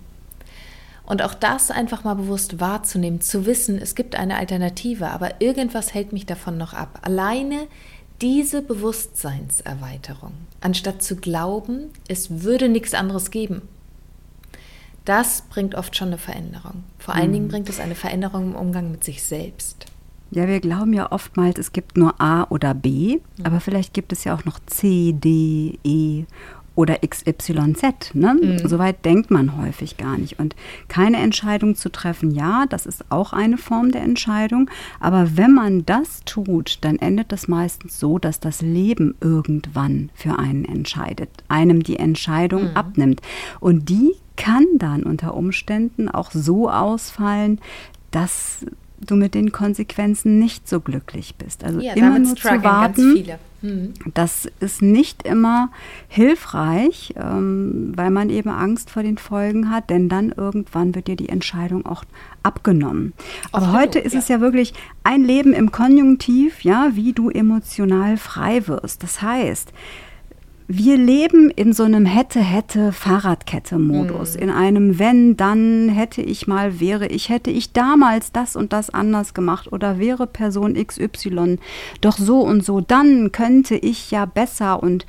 [1.06, 5.94] Und auch das einfach mal bewusst wahrzunehmen, zu wissen, es gibt eine Alternative, aber irgendwas
[5.94, 7.00] hält mich davon noch ab.
[7.02, 7.68] Alleine
[8.22, 13.64] diese Bewusstseinserweiterung, anstatt zu glauben, es würde nichts anderes geben,
[15.06, 16.84] das bringt oft schon eine Veränderung.
[17.00, 17.52] Vor allen Dingen mhm.
[17.52, 19.88] bringt es eine Veränderung im Umgang mit sich selbst.
[20.32, 23.46] Ja, wir glauben ja oftmals, es gibt nur A oder B, mhm.
[23.46, 26.24] aber vielleicht gibt es ja auch noch C, D, E
[26.74, 28.14] oder XYZ.
[28.14, 28.40] Ne?
[28.42, 28.68] Mhm.
[28.68, 30.40] Soweit denkt man häufig gar nicht.
[30.40, 30.56] Und
[30.88, 34.70] keine Entscheidung zu treffen, ja, das ist auch eine Form der Entscheidung.
[35.00, 40.40] Aber wenn man das tut, dann endet das meistens so, dass das Leben irgendwann für
[40.40, 42.78] einen entscheidet, einem die Entscheidung mhm.
[42.78, 43.22] abnimmt.
[43.60, 47.60] Und die kann dann unter Umständen auch so ausfallen,
[48.12, 48.66] dass
[49.06, 51.64] du mit den Konsequenzen nicht so glücklich bist.
[51.64, 53.26] Also ja, immer nur zu warten,
[53.62, 53.94] mhm.
[54.14, 55.70] das ist nicht immer
[56.08, 61.16] hilfreich, ähm, weil man eben Angst vor den Folgen hat, denn dann irgendwann wird dir
[61.16, 62.04] die Entscheidung auch
[62.44, 63.14] abgenommen.
[63.52, 64.20] Aber heute ist ja.
[64.20, 69.04] es ja wirklich ein Leben im Konjunktiv, ja, wie du emotional frei wirst.
[69.04, 69.74] Das heißt,
[70.68, 74.36] wir leben in so einem hätte, hätte Fahrradkette-Modus.
[74.36, 74.42] Mhm.
[74.42, 78.90] In einem wenn, dann hätte ich mal, wäre ich, hätte ich damals das und das
[78.90, 81.58] anders gemacht oder wäre Person XY
[82.02, 84.82] doch so und so, dann könnte ich ja besser.
[84.82, 85.06] Und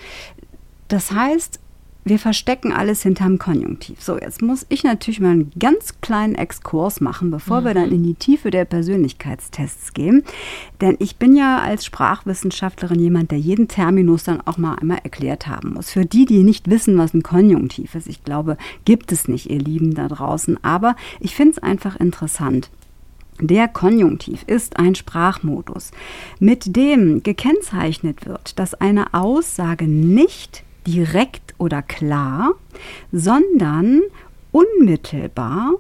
[0.89, 1.61] das heißt,
[2.05, 4.03] wir verstecken alles hinterm Konjunktiv.
[4.03, 7.65] So, jetzt muss ich natürlich mal einen ganz kleinen Exkurs machen, bevor mhm.
[7.65, 7.95] wir dann mhm.
[7.95, 10.25] in die Tiefe der Persönlichkeitstests gehen.
[10.81, 15.47] Denn ich bin ja als Sprachwissenschaftlerin jemand, der jeden Terminus dann auch mal einmal erklärt
[15.47, 15.91] haben muss.
[15.91, 19.61] Für die, die nicht wissen, was ein Konjunktiv ist, ich glaube, gibt es nicht, ihr
[19.61, 20.63] Lieben da draußen.
[20.65, 22.71] Aber ich finde es einfach interessant.
[23.41, 25.91] Der Konjunktiv ist ein Sprachmodus,
[26.39, 32.55] mit dem gekennzeichnet wird, dass eine Aussage nicht direkt oder klar,
[33.13, 34.03] sondern
[34.51, 35.73] unmittelbar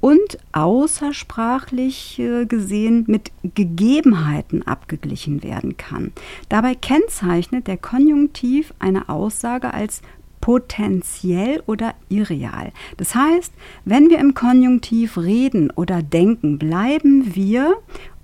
[0.00, 6.12] und außersprachlich äh, gesehen mit Gegebenheiten abgeglichen werden kann.
[6.48, 10.00] Dabei kennzeichnet der Konjunktiv eine Aussage als
[10.40, 12.72] potenziell oder irreal.
[12.96, 13.52] Das heißt,
[13.84, 17.76] wenn wir im Konjunktiv reden oder denken, bleiben wir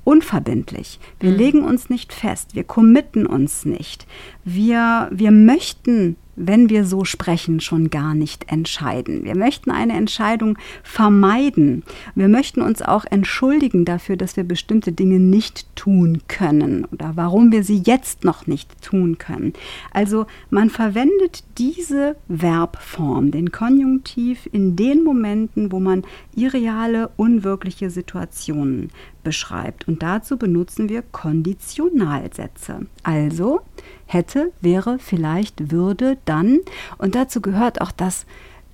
[0.06, 1.00] unverbindlich.
[1.18, 1.36] Wir mhm.
[1.36, 4.06] legen uns nicht fest, wir committen uns nicht.
[4.44, 9.24] Wir, wir möchten wenn wir so sprechen, schon gar nicht entscheiden.
[9.24, 11.82] Wir möchten eine Entscheidung vermeiden.
[12.14, 17.50] Wir möchten uns auch entschuldigen dafür, dass wir bestimmte Dinge nicht tun können oder warum
[17.52, 19.54] wir sie jetzt noch nicht tun können.
[19.92, 28.90] Also man verwendet diese Verbform, den Konjunktiv, in den Momenten, wo man irreale, unwirkliche Situationen
[29.26, 29.88] beschreibt.
[29.88, 32.86] Und dazu benutzen wir Konditionalsätze.
[33.02, 33.60] Also
[34.06, 36.60] hätte, wäre, vielleicht, würde, dann.
[36.96, 38.24] Und dazu gehört auch das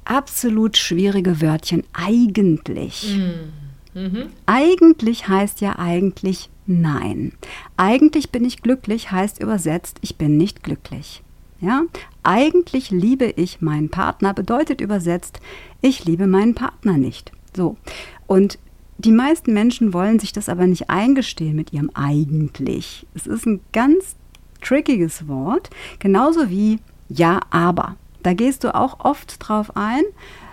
[0.05, 3.17] absolut schwierige Wörtchen eigentlich.
[3.17, 3.99] Mm.
[3.99, 4.27] Mhm.
[4.45, 7.33] Eigentlich heißt ja eigentlich nein.
[7.79, 11.23] Eigentlich bin ich glücklich heißt übersetzt, ich bin nicht glücklich.
[11.61, 11.85] Ja?
[12.23, 15.41] Eigentlich liebe ich meinen Partner bedeutet übersetzt,
[15.81, 17.33] ich liebe meinen Partner nicht.
[17.57, 17.79] So.
[18.27, 18.59] Und
[19.05, 23.07] die meisten Menschen wollen sich das aber nicht eingestehen mit ihrem eigentlich.
[23.15, 24.17] Es ist ein ganz
[24.61, 27.97] trickiges Wort, genauso wie ja, aber.
[28.23, 30.03] Da gehst du auch oft drauf ein.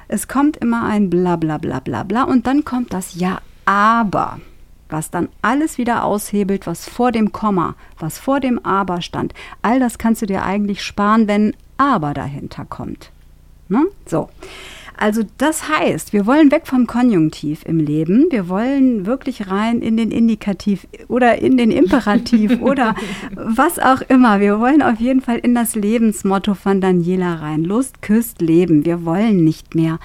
[0.08, 4.40] Es kommt immer ein bla bla bla bla bla und dann kommt das ja, aber,
[4.90, 9.34] was dann alles wieder aushebelt, was vor dem Komma, was vor dem aber stand.
[9.62, 13.12] All das kannst du dir eigentlich sparen, wenn aber dahinter kommt.
[13.68, 13.86] Ne?
[14.08, 14.30] So.
[15.00, 18.28] Also das heißt, wir wollen weg vom Konjunktiv im Leben.
[18.32, 22.96] Wir wollen wirklich rein in den Indikativ oder in den Imperativ oder
[23.34, 24.42] was auch immer.
[24.42, 27.64] Wir wollen auf jeden Fall in das Lebensmotto von Daniela rein.
[27.64, 28.84] Lust, küsst, leben.
[28.84, 30.00] Wir wollen nicht mehr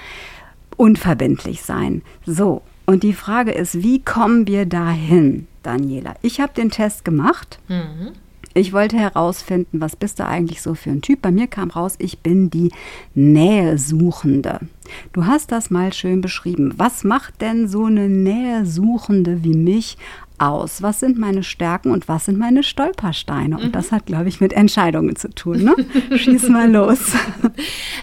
[0.77, 2.03] unverbindlich sein.
[2.25, 6.15] So, und die Frage ist, wie kommen wir dahin, Daniela?
[6.23, 7.59] Ich habe den Test gemacht.
[7.67, 8.13] Mhm.
[8.57, 11.23] Ich wollte herausfinden, was bist du eigentlich so für ein Typ.
[11.23, 12.71] Bei mir kam raus, ich bin die
[13.15, 14.61] Nähesuchende.
[15.13, 16.73] Du hast das mal schön beschrieben.
[16.77, 19.99] Was macht denn so eine Nähesuchende wie mich
[20.39, 20.83] aus?
[20.83, 23.57] Was sind meine Stärken und was sind meine Stolpersteine?
[23.57, 23.73] Und mhm.
[23.73, 25.65] das hat, glaube ich, mit Entscheidungen zu tun.
[25.65, 25.75] Ne?
[26.19, 26.99] Schieß mal los.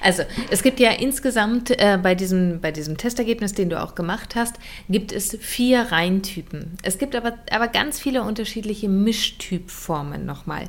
[0.03, 4.35] Also, es gibt ja insgesamt äh, bei, diesem, bei diesem Testergebnis, den du auch gemacht
[4.35, 4.55] hast,
[4.89, 6.77] gibt es vier Reihentypen.
[6.81, 10.63] Es gibt aber, aber ganz viele unterschiedliche Mischtypformen nochmal.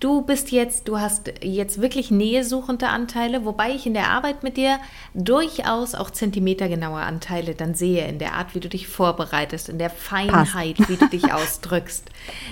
[0.00, 4.56] Du bist jetzt, du hast jetzt wirklich nähesuchende Anteile, wobei ich in der Arbeit mit
[4.56, 4.78] dir
[5.12, 9.90] durchaus auch zentimetergenaue Anteile dann sehe, in der Art, wie du dich vorbereitest, in der
[9.90, 10.88] Feinheit, Passt.
[10.88, 12.10] wie du dich ausdrückst.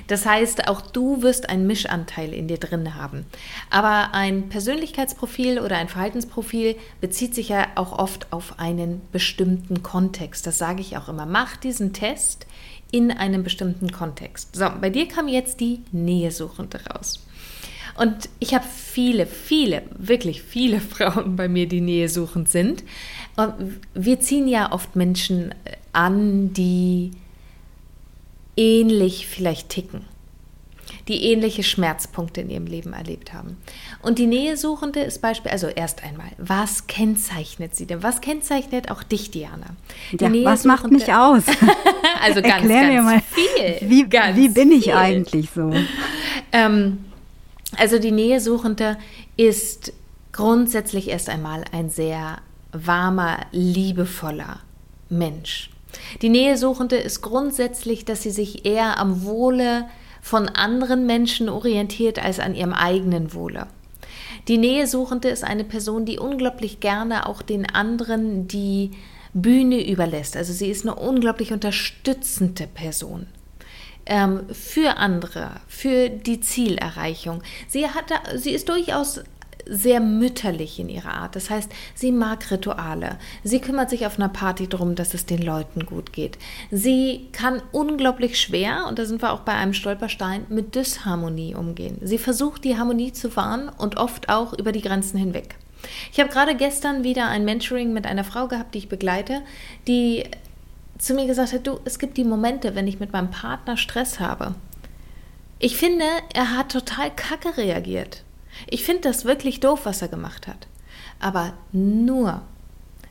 [0.08, 3.26] Das heißt, auch du wirst einen Mischanteil in dir drin haben.
[3.70, 10.48] Aber ein Persönlichkeitsprofil oder ein Verhaltensprofil bezieht sich ja auch oft auf einen bestimmten Kontext.
[10.48, 11.26] Das sage ich auch immer.
[11.26, 12.44] Mach diesen Test
[12.90, 14.56] in einem bestimmten Kontext.
[14.56, 17.25] So, bei dir kam jetzt die Nähesuchende raus.
[17.96, 22.84] Und ich habe viele, viele, wirklich viele Frauen bei mir, die nähesuchend sind.
[23.94, 25.54] Wir ziehen ja oft Menschen
[25.92, 27.10] an, die
[28.56, 30.06] ähnlich vielleicht ticken,
[31.08, 33.58] die ähnliche Schmerzpunkte in ihrem Leben erlebt haben.
[34.02, 38.02] Und die Nähesuchende ist Beispiel, also erst einmal, was kennzeichnet sie denn?
[38.02, 39.76] Was kennzeichnet auch dich, Diana?
[40.18, 41.44] Ja, was macht mich aus?
[42.22, 43.90] also ganz, Erklär ganz mir mal, viel.
[43.90, 44.94] Wie, ganz wie bin ich viel.
[44.94, 45.72] eigentlich so?
[46.52, 47.05] Ähm,
[47.78, 48.96] also die Nähesuchende
[49.36, 49.92] ist
[50.32, 52.38] grundsätzlich erst einmal ein sehr
[52.72, 54.60] warmer, liebevoller
[55.08, 55.70] Mensch.
[56.22, 59.88] Die Nähesuchende ist grundsätzlich, dass sie sich eher am Wohle
[60.20, 63.66] von anderen Menschen orientiert als an ihrem eigenen Wohle.
[64.48, 68.90] Die Nähesuchende ist eine Person, die unglaublich gerne auch den anderen die
[69.32, 70.36] Bühne überlässt.
[70.36, 73.26] Also sie ist eine unglaublich unterstützende Person
[74.06, 77.42] ähm, für andere, für die Zielerreichung.
[77.68, 79.20] Sie, hat, sie ist durchaus
[79.68, 81.36] sehr mütterlich in ihrer Art.
[81.36, 83.18] Das heißt, sie mag Rituale.
[83.42, 86.38] Sie kümmert sich auf einer Party darum, dass es den Leuten gut geht.
[86.70, 91.98] Sie kann unglaublich schwer, und da sind wir auch bei einem Stolperstein, mit Disharmonie umgehen.
[92.00, 95.56] Sie versucht, die Harmonie zu wahren und oft auch über die Grenzen hinweg.
[96.12, 99.42] Ich habe gerade gestern wieder ein Mentoring mit einer Frau gehabt, die ich begleite,
[99.86, 100.24] die
[100.98, 104.20] zu mir gesagt hat, du, es gibt die Momente, wenn ich mit meinem Partner Stress
[104.20, 104.54] habe.
[105.58, 106.04] Ich finde,
[106.34, 108.22] er hat total kacke reagiert.
[108.66, 110.66] Ich finde das wirklich doof, was er gemacht hat.
[111.20, 112.42] Aber nur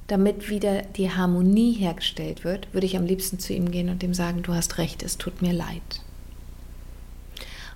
[0.07, 4.13] damit wieder die Harmonie hergestellt wird, würde ich am liebsten zu ihm gehen und ihm
[4.13, 6.01] sagen, du hast recht, es tut mir leid.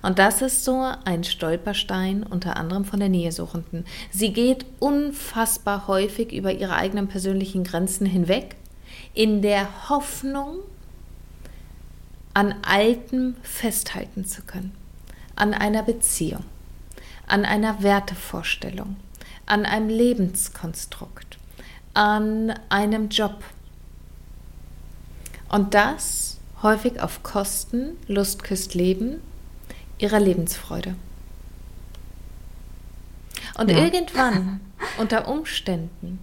[0.02, 3.84] Und das ist so ein Stolperstein unter anderem von der Nähesuchenden.
[4.10, 8.56] Sie geht unfassbar häufig über ihre eigenen persönlichen Grenzen hinweg
[9.14, 10.60] in der Hoffnung,
[12.34, 14.72] an Altem festhalten zu können,
[15.34, 16.44] an einer Beziehung,
[17.26, 18.96] an einer Wertevorstellung,
[19.46, 21.38] an einem Lebenskonstrukt,
[21.94, 23.42] an einem Job.
[25.48, 29.20] Und das häufig auf Kosten, Lust küsst Leben,
[29.98, 30.94] ihrer Lebensfreude.
[33.58, 33.78] Und ja.
[33.78, 34.60] irgendwann,
[34.98, 36.20] unter Umständen,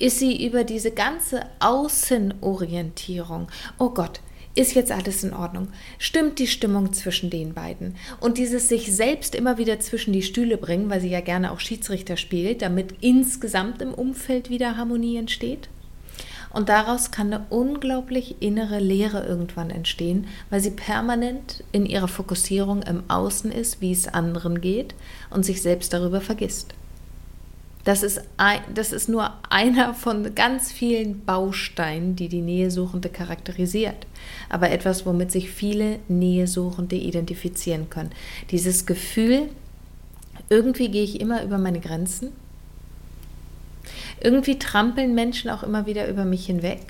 [0.00, 4.20] ist sie über diese ganze Außenorientierung, oh Gott,
[4.56, 5.68] ist jetzt alles in Ordnung?
[5.98, 7.94] Stimmt die Stimmung zwischen den beiden?
[8.18, 11.60] Und dieses sich selbst immer wieder zwischen die Stühle bringen, weil sie ja gerne auch
[11.60, 15.68] Schiedsrichter spielt, damit insgesamt im Umfeld wieder Harmonie entsteht?
[16.52, 22.82] Und daraus kann eine unglaublich innere Leere irgendwann entstehen, weil sie permanent in ihrer Fokussierung
[22.82, 24.96] im Außen ist, wie es anderen geht
[25.30, 26.74] und sich selbst darüber vergisst.
[27.84, 34.06] Das ist, ein, das ist nur einer von ganz vielen Bausteinen, die die Nähesuchende charakterisiert.
[34.48, 38.10] Aber etwas, womit sich viele Nähesuchende identifizieren können.
[38.50, 39.48] Dieses Gefühl,
[40.50, 42.32] irgendwie gehe ich immer über meine Grenzen
[44.20, 46.80] irgendwie trampeln Menschen auch immer wieder über mich hinweg.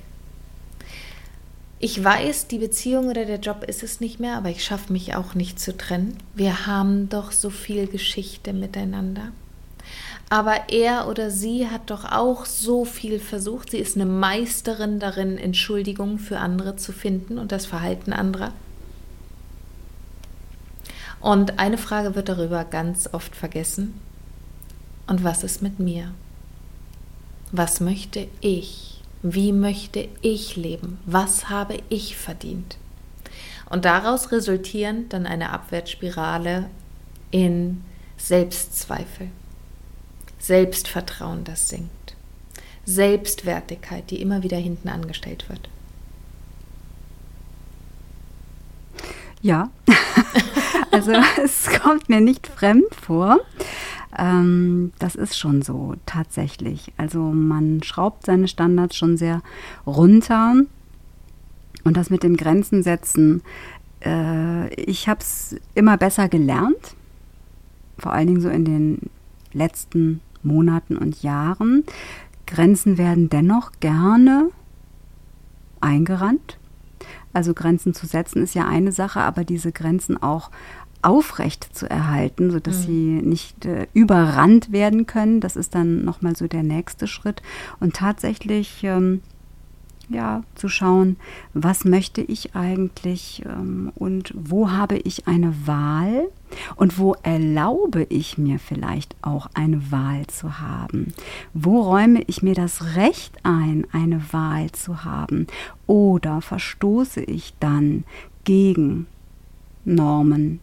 [1.78, 5.14] Ich weiß, die Beziehung oder der Job ist es nicht mehr, aber ich schaffe mich
[5.14, 6.18] auch nicht zu trennen.
[6.34, 9.32] Wir haben doch so viel Geschichte miteinander.
[10.30, 13.72] Aber er oder sie hat doch auch so viel versucht.
[13.72, 18.52] Sie ist eine Meisterin darin, Entschuldigungen für andere zu finden und das Verhalten anderer.
[21.20, 24.00] Und eine Frage wird darüber ganz oft vergessen.
[25.06, 26.12] Und was ist mit mir?
[27.50, 29.02] Was möchte ich?
[29.22, 30.98] Wie möchte ich leben?
[31.04, 32.78] Was habe ich verdient?
[33.68, 36.70] Und daraus resultieren dann eine Abwärtsspirale
[37.30, 37.82] in
[38.16, 39.28] Selbstzweifel,
[40.40, 42.16] Selbstvertrauen, das sinkt,
[42.84, 45.68] Selbstwertigkeit, die immer wieder hinten angestellt wird.
[49.42, 49.70] Ja,
[50.90, 53.38] also es kommt mir nicht fremd vor.
[54.18, 56.92] Ähm, das ist schon so tatsächlich.
[56.96, 59.42] Also man schraubt seine Standards schon sehr
[59.86, 60.56] runter.
[61.84, 63.42] Und das mit dem Grenzen setzen,
[64.04, 66.96] äh, ich habe es immer besser gelernt,
[67.98, 69.10] vor allen Dingen so in den
[69.52, 71.84] letzten Monaten und Jahren.
[72.46, 74.50] Grenzen werden dennoch gerne
[75.80, 76.58] eingerannt.
[77.32, 80.50] Also Grenzen zu setzen ist ja eine Sache, aber diese Grenzen auch
[81.02, 82.86] aufrecht zu erhalten, sodass mhm.
[82.86, 85.40] sie nicht äh, überrannt werden können.
[85.40, 87.42] Das ist dann nochmal so der nächste Schritt.
[87.78, 89.22] Und tatsächlich ähm,
[90.10, 91.16] ja, zu schauen,
[91.54, 96.28] was möchte ich eigentlich ähm, und wo habe ich eine Wahl
[96.74, 101.14] und wo erlaube ich mir vielleicht auch eine Wahl zu haben?
[101.54, 105.46] Wo räume ich mir das Recht ein, eine Wahl zu haben?
[105.86, 108.04] Oder verstoße ich dann
[108.42, 109.06] gegen
[109.84, 110.58] Normen,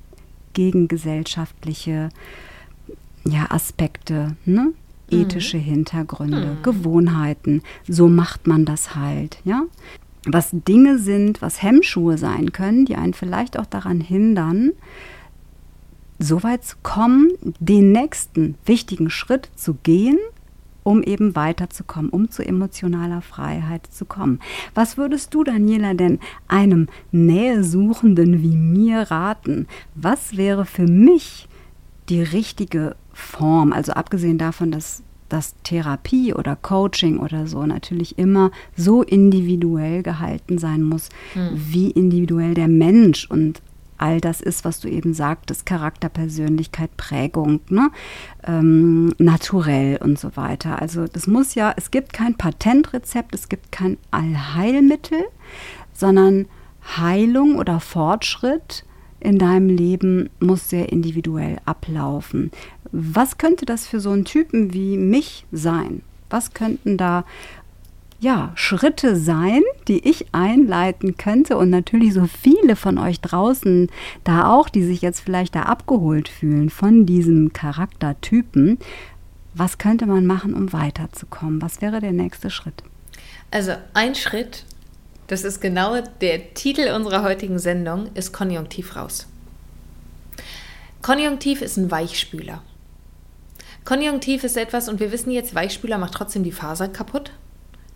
[0.54, 2.10] gegen gesellschaftliche
[3.24, 4.74] ja, Aspekte, ne?
[5.10, 5.62] Ethische mhm.
[5.62, 6.64] Hintergründe, mhm.
[6.64, 7.62] Gewohnheiten.
[7.88, 9.64] So macht man das halt, ja.
[10.26, 14.74] Was Dinge sind, was Hemmschuhe sein können, die einen vielleicht auch daran hindern,
[16.20, 20.18] so weit zu kommen, den nächsten wichtigen Schritt zu gehen
[20.88, 24.40] um eben weiterzukommen, um zu emotionaler Freiheit zu kommen.
[24.74, 29.68] Was würdest du, Daniela, denn einem Nähesuchenden wie mir raten?
[29.96, 31.50] Was wäre für mich
[32.08, 33.74] die richtige Form?
[33.74, 40.58] Also abgesehen davon, dass dass Therapie oder Coaching oder so natürlich immer so individuell gehalten
[40.58, 41.50] sein muss, hm.
[41.54, 43.62] wie individuell der Mensch und
[43.98, 47.90] all das ist, was du eben sagtest, Charakter, Persönlichkeit, Prägung, ne?
[48.46, 50.82] ähm, naturell und so weiter.
[50.82, 55.24] Also das muss ja, es gibt kein Patentrezept, es gibt kein Allheilmittel,
[55.94, 56.46] sondern
[56.96, 58.86] Heilung oder Fortschritt
[59.20, 62.52] in deinem Leben muss sehr individuell ablaufen.
[62.92, 66.02] Was könnte das für so einen Typen wie mich sein?
[66.30, 67.24] Was könnten da
[68.20, 73.90] ja, Schritte sein, die ich einleiten könnte und natürlich so viele von euch draußen
[74.24, 78.80] da auch, die sich jetzt vielleicht da abgeholt fühlen von diesem Charaktertypen.
[79.54, 81.62] Was könnte man machen, um weiterzukommen?
[81.62, 82.84] Was wäre der nächste Schritt?
[83.52, 84.66] Also ein Schritt,
[85.28, 89.28] das ist genau der Titel unserer heutigen Sendung, ist Konjunktiv raus.
[91.02, 92.62] Konjunktiv ist ein Weichspüler.
[93.88, 97.32] Konjunktiv ist etwas, und wir wissen jetzt, Weichspüler macht trotzdem die Faser kaputt.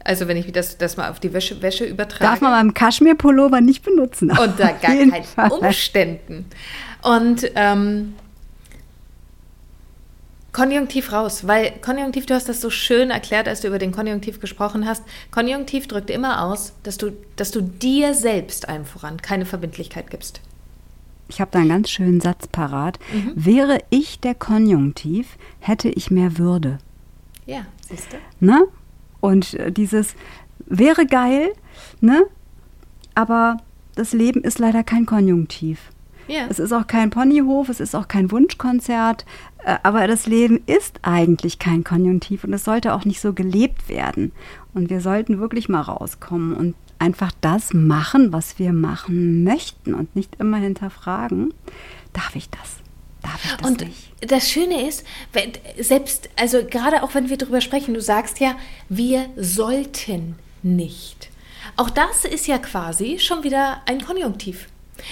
[0.06, 2.24] Also wenn ich das, das mal auf die Wäsche, Wäsche übertrage.
[2.24, 4.32] Darf man beim Kaschmirpullover nicht benutzen.
[4.32, 5.52] Unter gar keinen Fall.
[5.52, 6.46] Umständen.
[7.02, 8.16] Und ähm,
[10.54, 14.40] Konjunktiv raus, weil Konjunktiv, du hast das so schön erklärt, als du über den Konjunktiv
[14.40, 15.04] gesprochen hast.
[15.30, 20.40] Konjunktiv drückt immer aus, dass du, dass du dir selbst einem voran keine Verbindlichkeit gibst.
[21.32, 23.00] Ich habe da einen ganz schönen Satz parat.
[23.14, 23.32] Mhm.
[23.36, 26.80] Wäre ich der Konjunktiv, hätte ich mehr Würde.
[27.46, 28.18] Ja, siehst du.
[28.46, 28.68] Ne?
[29.22, 30.16] Und äh, dieses
[30.66, 31.54] wäre geil,
[32.02, 32.24] ne?
[33.16, 33.58] Aber
[33.96, 35.92] das Leben ist leider kein Konjunktiv.
[36.28, 36.48] Ja.
[36.50, 39.26] Es ist auch kein Ponyhof, es ist auch kein Wunschkonzert,
[39.64, 43.88] äh, aber das Leben ist eigentlich kein Konjunktiv und es sollte auch nicht so gelebt
[43.88, 44.34] werden.
[44.74, 50.16] Und wir sollten wirklich mal rauskommen und einfach das machen, was wir machen möchten und
[50.16, 51.54] nicht immer hinterfragen,
[52.14, 52.78] darf ich das?
[53.24, 54.12] Darf ich das und nicht?
[54.22, 55.04] das Schöne ist,
[55.80, 58.56] selbst, also gerade auch wenn wir darüber sprechen, du sagst ja,
[58.88, 61.30] wir sollten nicht.
[61.76, 64.68] Auch das ist ja quasi schon wieder ein Konjunktiv.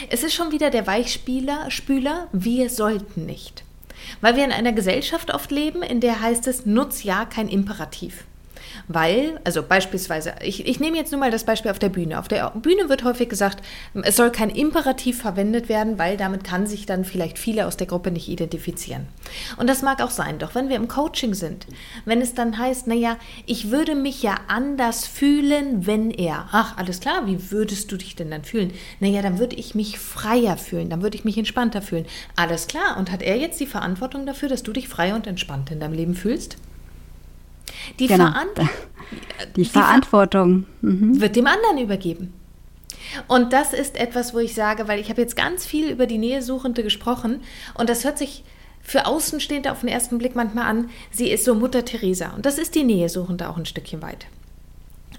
[0.10, 3.64] Es ist schon wieder der Weichspüler, Spüler, wir sollten nicht.
[4.22, 8.26] Weil wir in einer Gesellschaft oft leben, in der heißt es, nutz ja kein Imperativ.
[8.92, 12.18] Weil, also beispielsweise, ich, ich nehme jetzt nur mal das Beispiel auf der Bühne.
[12.18, 13.64] Auf der Bühne wird häufig gesagt,
[14.02, 17.86] es soll kein Imperativ verwendet werden, weil damit kann sich dann vielleicht viele aus der
[17.86, 19.08] Gruppe nicht identifizieren.
[19.58, 20.40] Und das mag auch sein.
[20.40, 21.68] Doch wenn wir im Coaching sind,
[22.06, 27.00] wenn es dann heißt, naja, ich würde mich ja anders fühlen, wenn er, ach, alles
[27.00, 28.74] klar, wie würdest du dich denn dann fühlen?
[29.00, 32.08] Naja, dann würde ich mich freier fühlen, dann würde ich mich entspannter fühlen.
[32.36, 32.98] Alles klar.
[32.98, 35.94] Und hat er jetzt die Verantwortung dafür, dass du dich frei und entspannt in deinem
[35.94, 36.58] Leben fühlst?
[38.00, 38.26] Die, genau.
[38.26, 38.48] Veran
[39.56, 41.20] die, die Verantwortung mhm.
[41.22, 42.34] wird dem anderen übergeben.
[43.28, 46.18] Und das ist etwas, wo ich sage, weil ich habe jetzt ganz viel über die
[46.18, 47.42] Nähesuchende gesprochen
[47.76, 48.44] und das hört sich
[48.82, 52.58] für Außenstehende auf den ersten Blick manchmal an, sie ist so Mutter Teresa und das
[52.58, 54.28] ist die Nähesuchende auch ein Stückchen weit.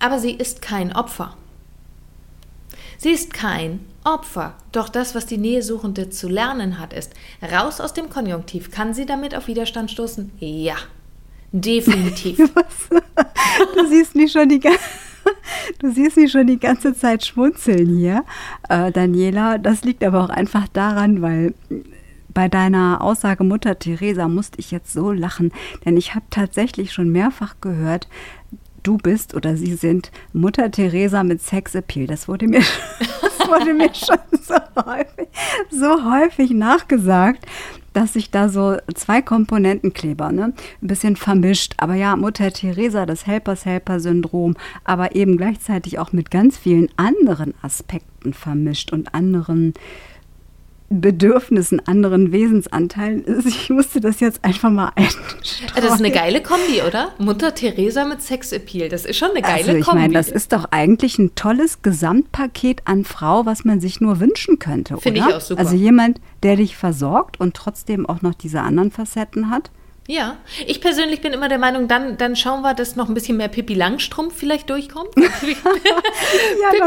[0.00, 1.36] Aber sie ist kein Opfer.
[2.96, 4.54] Sie ist kein Opfer.
[4.72, 8.70] Doch das, was die Nähesuchende zu lernen hat, ist, raus aus dem Konjunktiv.
[8.70, 10.32] Kann sie damit auf Widerstand stoßen?
[10.38, 10.76] Ja.
[11.52, 12.38] Definitiv.
[13.74, 14.80] du siehst mich schon die ganze
[15.78, 18.24] Du siehst mich schon die ganze Zeit schmunzeln hier,
[18.68, 19.58] äh, Daniela.
[19.58, 21.54] Das liegt aber auch einfach daran, weil
[22.32, 25.52] bei deiner Aussage Mutter Teresa musste ich jetzt so lachen,
[25.84, 28.08] denn ich habe tatsächlich schon mehrfach gehört,
[28.82, 32.06] du bist oder sie sind Mutter Teresa mit Sexappeal.
[32.06, 32.60] Das wurde mir,
[33.20, 35.28] das wurde mir schon so häufig,
[35.70, 37.46] so häufig nachgesagt
[37.92, 41.74] dass sich da so zwei Komponentenkleber, ne, ein bisschen vermischt.
[41.78, 48.32] Aber ja, Mutter Teresa, das Helpers-Helper-Syndrom, aber eben gleichzeitig auch mit ganz vielen anderen Aspekten
[48.32, 49.74] vermischt und anderen
[50.92, 53.24] Bedürfnissen, anderen Wesensanteilen.
[53.46, 55.72] Ich musste das jetzt einfach mal einstreuen.
[55.76, 57.12] Das ist eine geile Kombi, oder?
[57.18, 58.88] Mutter Teresa mit Sexappeal.
[58.88, 60.00] Das ist schon eine geile also ich Kombi.
[60.00, 64.18] Ich meine, das ist doch eigentlich ein tolles Gesamtpaket an Frau, was man sich nur
[64.18, 65.60] wünschen könnte, Finde ich auch super.
[65.60, 69.70] Also jemand, der dich versorgt und trotzdem auch noch diese anderen Facetten hat.
[70.08, 73.36] Ja, ich persönlich bin immer der Meinung, dann, dann schauen wir, dass noch ein bisschen
[73.36, 75.10] mehr Pippi Langstrumpf vielleicht durchkommt.
[75.16, 75.28] ja,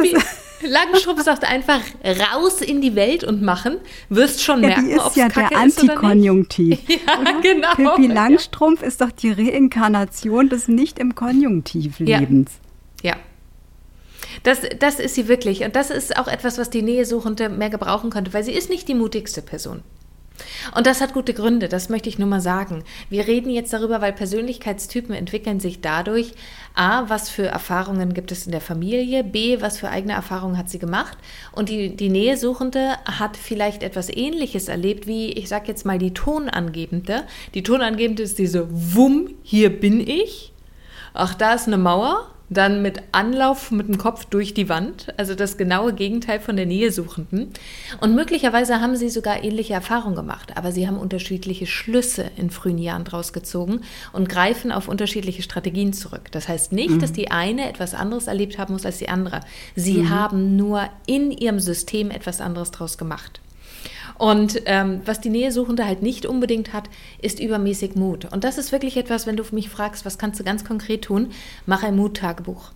[0.02, 0.18] Pippi,
[0.68, 3.78] Langstrumpf sagt einfach raus in die Welt und machen.
[4.10, 6.80] Wirst schon ja, merken, ob es ja Kacke der Antikonjunktiv.
[6.90, 7.74] Ja, genau.
[7.76, 8.88] Pippi Langstrumpf ja.
[8.88, 12.52] ist doch die Reinkarnation des nicht im Konjunktiv Lebens.
[13.02, 13.12] Ja.
[13.12, 13.18] ja.
[14.44, 15.64] Das, das ist sie wirklich.
[15.64, 18.88] Und das ist auch etwas, was die Nähesuchende mehr gebrauchen könnte, weil sie ist nicht
[18.88, 19.82] die mutigste Person.
[20.76, 22.84] Und das hat gute Gründe, das möchte ich nur mal sagen.
[23.10, 26.34] Wir reden jetzt darüber, weil Persönlichkeitstypen entwickeln sich dadurch,
[26.74, 30.70] a, was für Erfahrungen gibt es in der Familie, b, was für eigene Erfahrungen hat
[30.70, 31.18] sie gemacht
[31.52, 36.14] und die, die Nähesuchende hat vielleicht etwas Ähnliches erlebt, wie, ich sage jetzt mal, die
[36.14, 37.24] Tonangebende.
[37.54, 40.52] Die Tonangebende ist diese Wumm, hier bin ich.
[41.14, 45.36] Ach, da ist eine Mauer dann mit Anlauf mit dem Kopf durch die Wand, also
[45.36, 47.50] das genaue Gegenteil von der Nähesuchenden.
[48.02, 52.78] Und möglicherweise haben sie sogar ähnliche Erfahrungen gemacht, aber sie haben unterschiedliche Schlüsse in frühen
[52.78, 53.82] Jahren draus gezogen
[54.12, 56.32] und greifen auf unterschiedliche Strategien zurück.
[56.32, 57.00] Das heißt nicht, mhm.
[57.00, 59.42] dass die eine etwas anderes erlebt haben muss als die andere.
[59.76, 60.10] Sie mhm.
[60.10, 63.43] haben nur in ihrem System etwas anderes draus gemacht.
[64.18, 66.90] Und ähm, was die Nähesuchende halt nicht unbedingt hat,
[67.22, 68.32] ist übermäßig Mut.
[68.32, 71.32] Und das ist wirklich etwas, wenn du mich fragst, was kannst du ganz konkret tun,
[71.66, 72.72] mach ein Muttagebuch.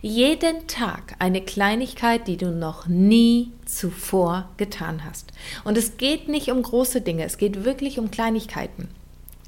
[0.00, 5.32] Jeden Tag eine Kleinigkeit, die du noch nie zuvor getan hast.
[5.64, 8.88] Und es geht nicht um große Dinge, es geht wirklich um Kleinigkeiten.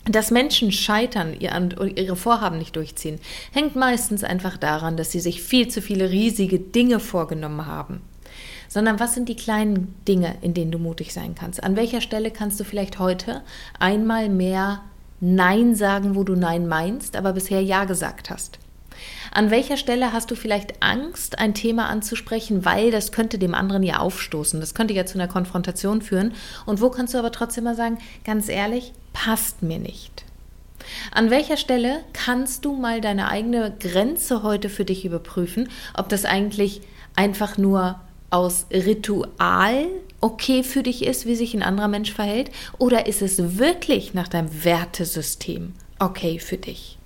[0.06, 1.34] Dass Menschen scheitern
[1.78, 3.20] und ihre Vorhaben nicht durchziehen,
[3.52, 8.00] hängt meistens einfach daran, dass sie sich viel zu viele riesige Dinge vorgenommen haben
[8.70, 11.62] sondern was sind die kleinen Dinge, in denen du mutig sein kannst?
[11.62, 13.42] An welcher Stelle kannst du vielleicht heute
[13.78, 14.80] einmal mehr
[15.20, 18.58] Nein sagen, wo du Nein meinst, aber bisher Ja gesagt hast?
[19.32, 23.82] An welcher Stelle hast du vielleicht Angst, ein Thema anzusprechen, weil das könnte dem anderen
[23.82, 26.32] ja aufstoßen, das könnte ja zu einer Konfrontation führen?
[26.64, 30.24] Und wo kannst du aber trotzdem mal sagen, ganz ehrlich, passt mir nicht.
[31.12, 36.24] An welcher Stelle kannst du mal deine eigene Grenze heute für dich überprüfen, ob das
[36.24, 36.80] eigentlich
[37.16, 38.00] einfach nur
[38.30, 39.86] aus Ritual
[40.20, 44.28] okay für dich ist, wie sich ein anderer Mensch verhält, oder ist es wirklich nach
[44.28, 46.98] deinem Wertesystem okay für dich?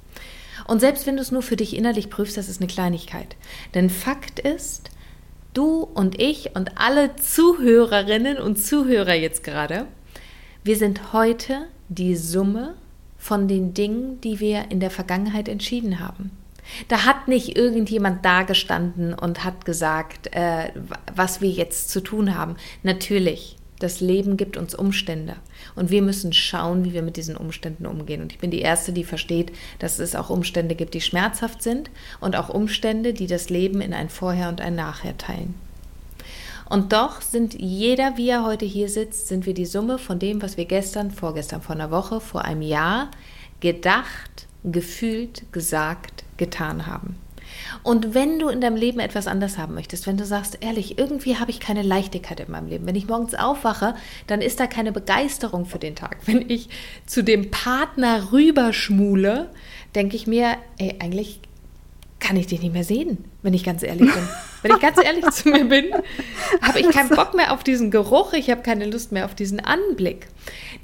[0.67, 3.37] Und selbst wenn du es nur für dich innerlich prüfst, das ist eine Kleinigkeit.
[3.75, 4.91] Denn Fakt ist,
[5.53, 9.87] du und ich und alle Zuhörerinnen und Zuhörer jetzt gerade,
[10.63, 12.75] wir sind heute die Summe
[13.19, 16.31] von den Dingen, die wir in der Vergangenheit entschieden haben.
[16.89, 20.71] Da hat nicht irgendjemand dagestanden und hat gesagt, äh,
[21.15, 22.57] was wir jetzt zu tun haben.
[22.83, 25.37] Natürlich, das Leben gibt uns Umstände
[25.75, 28.23] und wir müssen schauen, wie wir mit diesen Umständen umgehen.
[28.23, 31.91] Und ich bin die Erste, die versteht, dass es auch Umstände gibt, die schmerzhaft sind
[32.21, 35.55] und auch Umstände, die das Leben in ein Vorher und ein Nachher teilen.
[36.67, 40.41] Und doch sind jeder, wie er heute hier sitzt, sind wir die Summe von dem,
[40.41, 43.11] was wir gestern, vorgestern, vor einer Woche, vor einem Jahr
[43.61, 47.17] gedacht, gefühlt, gesagt, getan haben.
[47.83, 51.37] Und wenn du in deinem Leben etwas anders haben möchtest, wenn du sagst, ehrlich, irgendwie
[51.37, 52.87] habe ich keine Leichtigkeit in meinem Leben.
[52.87, 53.95] Wenn ich morgens aufwache,
[54.27, 56.19] dann ist da keine Begeisterung für den Tag.
[56.27, 56.69] Wenn ich
[57.07, 59.51] zu dem Partner rüberschmule,
[59.95, 61.41] denke ich mir, ey, eigentlich
[62.21, 64.29] kann ich dich nicht mehr sehen, wenn ich ganz ehrlich bin.
[64.63, 65.93] Wenn ich ganz ehrlich zu mir bin,
[66.63, 69.61] habe ich keinen Bock mehr auf diesen Geruch, ich habe keine Lust mehr auf diesen
[69.61, 70.29] Anblick.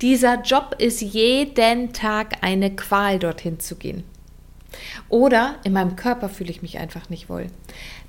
[0.02, 4.04] Dieser Job ist jeden Tag eine Qual, dorthin zu gehen.
[5.08, 7.46] Oder in meinem Körper fühle ich mich einfach nicht wohl.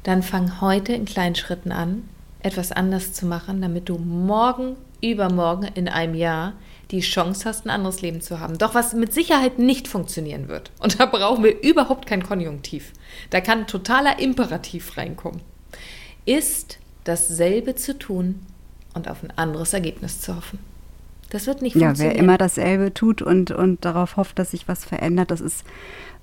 [0.04, 2.08] Dann fang heute in kleinen Schritten an,
[2.42, 6.54] etwas anders zu machen, damit du morgen, übermorgen, in einem Jahr
[6.92, 8.58] die Chance hast, ein anderes Leben zu haben.
[8.58, 12.92] Doch was mit Sicherheit nicht funktionieren wird, und da brauchen wir überhaupt kein Konjunktiv,
[13.30, 15.42] da kann totaler Imperativ reinkommen,
[16.26, 18.46] ist dasselbe zu tun
[18.94, 20.60] und auf ein anderes Ergebnis zu hoffen.
[21.30, 22.12] Das wird nicht funktionieren.
[22.12, 25.64] Ja, wer immer dasselbe tut und, und darauf hofft, dass sich was verändert, das ist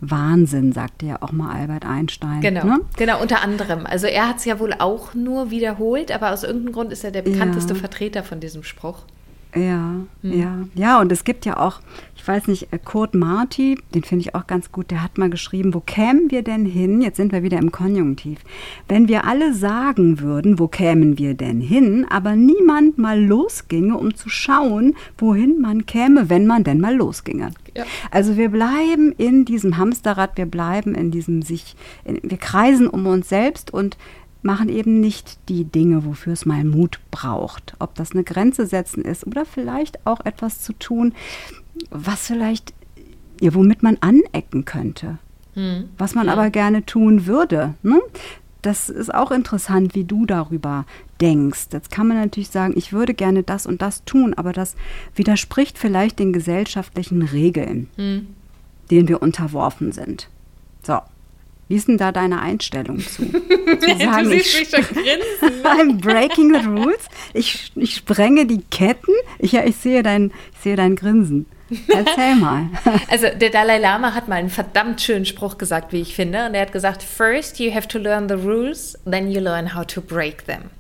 [0.01, 2.41] Wahnsinn, sagte ja auch mal Albert Einstein.
[2.41, 2.81] Genau, ne?
[2.97, 3.85] genau, unter anderem.
[3.85, 7.11] Also er hat es ja wohl auch nur wiederholt, aber aus irgendeinem Grund ist er
[7.11, 7.81] der bekannteste ja.
[7.81, 9.05] Vertreter von diesem Spruch.
[9.55, 10.39] Ja, hm.
[10.39, 11.81] ja, ja, und es gibt ja auch,
[12.15, 15.31] ich weiß nicht, äh, Kurt Marti, den finde ich auch ganz gut, der hat mal
[15.31, 17.01] geschrieben, wo kämen wir denn hin?
[17.01, 18.41] Jetzt sind wir wieder im Konjunktiv.
[18.89, 24.15] Wenn wir alle sagen würden, wo kämen wir denn hin, aber niemand mal losginge, um
[24.15, 27.51] zu schauen, wohin man käme, wenn man denn mal losginge.
[27.75, 27.85] Ja.
[28.11, 31.75] Also wir bleiben in diesem Hamsterrad, wir bleiben in diesem sich,
[32.05, 33.97] wir kreisen um uns selbst und
[34.49, 37.75] machen eben nicht die Dinge, wofür es mal Mut braucht.
[37.81, 41.13] Ob das eine Grenze setzen ist oder vielleicht auch etwas zu tun,
[41.91, 42.73] was vielleicht,
[43.43, 45.19] ja, womit man anecken könnte.
[45.53, 45.91] Hm.
[45.99, 46.33] Was man ja.
[46.33, 47.75] aber gerne tun würde.
[47.83, 48.01] Ne?
[48.63, 50.87] Das ist auch interessant, wie du darüber
[51.21, 51.67] denkst.
[51.73, 54.77] Jetzt kann man natürlich sagen, ich würde gerne das und das tun, aber das
[55.15, 58.29] widerspricht vielleicht den gesellschaftlichen Regeln, hm.
[58.91, 60.31] denen wir unterworfen sind.
[60.83, 61.01] So,
[61.69, 63.23] wie ist denn da deine Einstellung zu?
[63.31, 65.65] zu sagen, du siehst mich schon grinsen.
[65.65, 67.09] I'm breaking the rules.
[67.35, 69.13] Ich, ich sprenge die Ketten.
[69.39, 71.47] Ich, ja, ich, sehe dein, ich sehe dein Grinsen.
[71.89, 72.71] Erzähl mal.
[73.11, 76.47] Also der Dalai Lama hat mal einen verdammt schönen Spruch gesagt, wie ich finde.
[76.47, 79.87] Und er hat gesagt, first you have to learn the rules, then you learn how
[79.87, 80.71] to break them.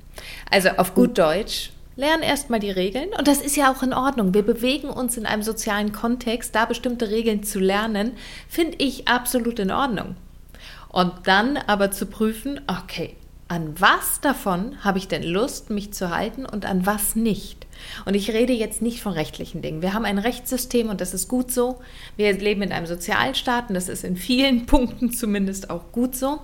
[0.50, 3.10] Also auf gut Deutsch, lern erstmal die Regeln.
[3.18, 4.32] Und das ist ja auch in Ordnung.
[4.32, 6.54] Wir bewegen uns in einem sozialen Kontext.
[6.54, 8.12] Da bestimmte Regeln zu lernen,
[8.48, 10.16] finde ich absolut in Ordnung.
[10.90, 13.16] Und dann aber zu prüfen, okay,
[13.48, 17.66] an was davon habe ich denn Lust, mich zu halten und an was nicht?
[18.04, 19.80] Und ich rede jetzt nicht von rechtlichen Dingen.
[19.80, 21.80] Wir haben ein Rechtssystem und das ist gut so.
[22.16, 26.40] Wir leben in einem Sozialstaat und das ist in vielen Punkten zumindest auch gut so.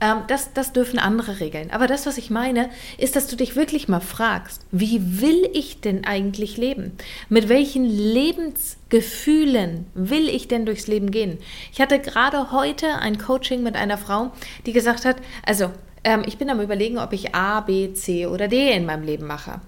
[0.00, 1.70] Ähm, das, das dürfen andere regeln.
[1.70, 5.80] Aber das, was ich meine, ist, dass du dich wirklich mal fragst, wie will ich
[5.80, 6.92] denn eigentlich leben?
[7.28, 11.38] Mit welchen Lebensgefühlen will ich denn durchs Leben gehen?
[11.72, 14.30] Ich hatte gerade heute ein Coaching mit einer Frau,
[14.66, 15.72] die gesagt hat, also
[16.04, 19.26] ähm, ich bin am Überlegen, ob ich A, B, C oder D in meinem Leben
[19.26, 19.60] mache.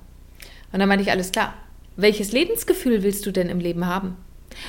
[0.72, 1.54] Und dann meinte ich, alles klar.
[1.96, 4.16] Welches Lebensgefühl willst du denn im Leben haben?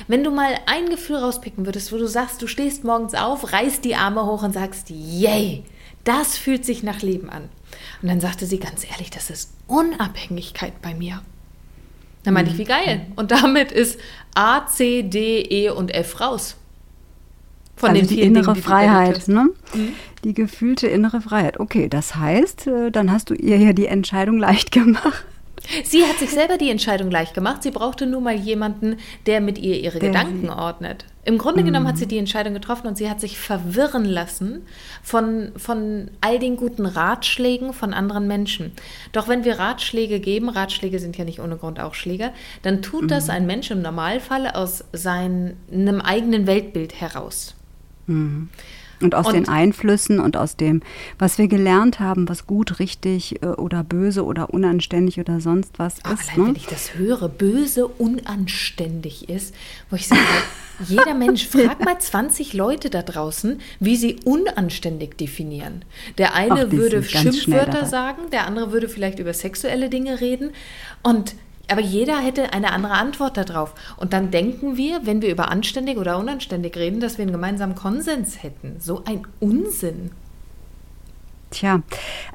[0.08, 3.84] Wenn du mal ein Gefühl rauspicken würdest, wo du sagst, du stehst morgens auf, reißt
[3.84, 5.64] die Arme hoch und sagst, yay,
[6.04, 7.48] das fühlt sich nach Leben an.
[8.00, 11.22] Und dann sagte sie ganz ehrlich, das ist Unabhängigkeit bei mir.
[12.24, 13.06] Dann meinte ich, wie geil.
[13.16, 13.98] Und damit ist
[14.34, 16.56] A, C, D, E und F raus.
[17.76, 19.48] Von also den die innere Dingen, die Freiheit, ne?
[19.74, 19.92] Mhm.
[20.22, 21.58] Die gefühlte innere Freiheit.
[21.58, 25.24] Okay, das heißt, äh, dann hast du ihr ja die Entscheidung leicht gemacht
[25.84, 27.62] Sie hat sich selber die Entscheidung leicht gemacht.
[27.62, 28.96] Sie brauchte nur mal jemanden,
[29.26, 31.04] der mit ihr ihre Der Gedanken ordnet.
[31.24, 31.88] Im Grunde genommen Mhm.
[31.90, 34.66] hat sie die Entscheidung getroffen und sie hat sich verwirren lassen
[35.04, 38.72] von, von all den guten Ratschlägen von anderen Menschen.
[39.12, 42.32] Doch wenn wir Ratschläge geben, Ratschläge sind ja nicht ohne Grund auch Schläge,
[42.62, 43.30] dann tut das Mhm.
[43.30, 45.54] ein Mensch im Normalfall aus seinem
[46.02, 47.54] eigenen Weltbild heraus.
[49.02, 50.80] Und aus Und- den Einflüssen und aus dem,
[51.18, 56.04] was wir gelernt haben, was gut, richtig äh, oder böse oder unanständig oder sonst was
[56.04, 56.28] Aber ist.
[56.30, 56.46] allein Ne?
[56.48, 57.86] wenn ich das höre, böse,
[58.42, 59.54] unanständig ist,
[59.90, 60.20] wo ich sage,
[60.88, 65.84] jeder Mensch, frag mal 20 Leute da draußen, wie sie unanständig definieren.
[66.18, 70.50] Der eine Ach, würde Schimpfwörter sagen, der andere würde vielleicht über sexuelle Dinge reden
[71.02, 71.34] und
[71.72, 73.74] aber jeder hätte eine andere Antwort darauf.
[73.96, 77.74] Und dann denken wir, wenn wir über anständig oder unanständig reden, dass wir einen gemeinsamen
[77.74, 78.76] Konsens hätten.
[78.78, 80.10] So ein Unsinn.
[81.52, 81.82] Tja,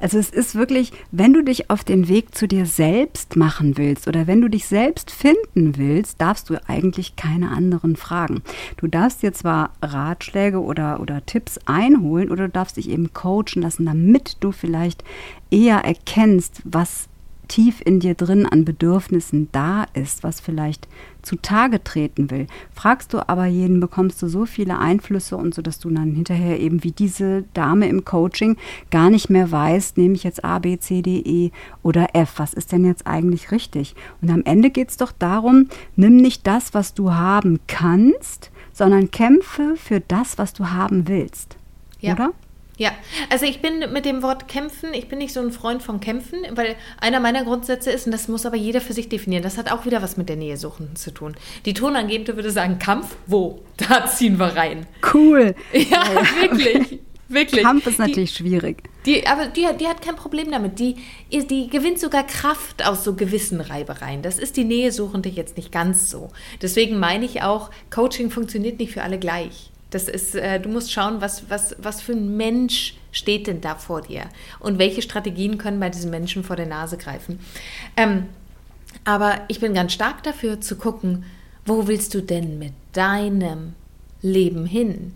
[0.00, 4.06] also es ist wirklich, wenn du dich auf den Weg zu dir selbst machen willst
[4.06, 8.42] oder wenn du dich selbst finden willst, darfst du eigentlich keine anderen fragen.
[8.76, 13.62] Du darfst dir zwar Ratschläge oder, oder Tipps einholen oder du darfst dich eben coachen
[13.62, 15.02] lassen, damit du vielleicht
[15.50, 17.08] eher erkennst, was
[17.48, 20.86] tief in dir drin an Bedürfnissen da ist, was vielleicht
[21.22, 22.46] zutage treten will.
[22.72, 26.60] Fragst du aber jeden, bekommst du so viele Einflüsse und so, dass du dann hinterher
[26.60, 28.56] eben wie diese Dame im Coaching
[28.90, 31.50] gar nicht mehr weißt, nehme ich jetzt A, B, C, D, E
[31.82, 33.94] oder F, was ist denn jetzt eigentlich richtig?
[34.22, 39.10] Und am Ende geht es doch darum, nimm nicht das, was du haben kannst, sondern
[39.10, 41.56] kämpfe für das, was du haben willst.
[42.00, 42.14] Ja.
[42.14, 42.32] Oder?
[42.78, 42.92] Ja,
[43.28, 46.38] also ich bin mit dem Wort kämpfen, ich bin nicht so ein Freund von kämpfen,
[46.52, 49.70] weil einer meiner Grundsätze ist, und das muss aber jeder für sich definieren, das hat
[49.72, 51.34] auch wieder was mit der Nähe suchen zu tun.
[51.66, 53.60] Die Tonangebende würde sagen, Kampf, wo?
[53.76, 54.86] Da ziehen wir rein.
[55.12, 55.54] Cool.
[55.72, 56.04] Ja,
[56.40, 57.00] wirklich.
[57.30, 57.62] Wirklich.
[57.62, 58.84] Kampf ist Die- natürlich schwierig.
[59.04, 60.78] Die, aber die, die hat kein Problem damit.
[60.78, 60.96] Die,
[61.30, 64.22] die gewinnt sogar Kraft aus so gewissen Reibereien.
[64.22, 66.28] Das ist die Nähesuchende jetzt nicht ganz so.
[66.62, 69.70] Deswegen meine ich auch, Coaching funktioniert nicht für alle gleich.
[69.90, 73.74] Das ist, äh, du musst schauen, was, was, was für ein Mensch steht denn da
[73.74, 74.24] vor dir
[74.60, 77.40] und welche Strategien können bei diesem Menschen vor der Nase greifen.
[77.96, 78.26] Ähm,
[79.04, 81.24] aber ich bin ganz stark dafür zu gucken,
[81.64, 83.74] wo willst du denn mit deinem
[84.20, 85.12] Leben hin?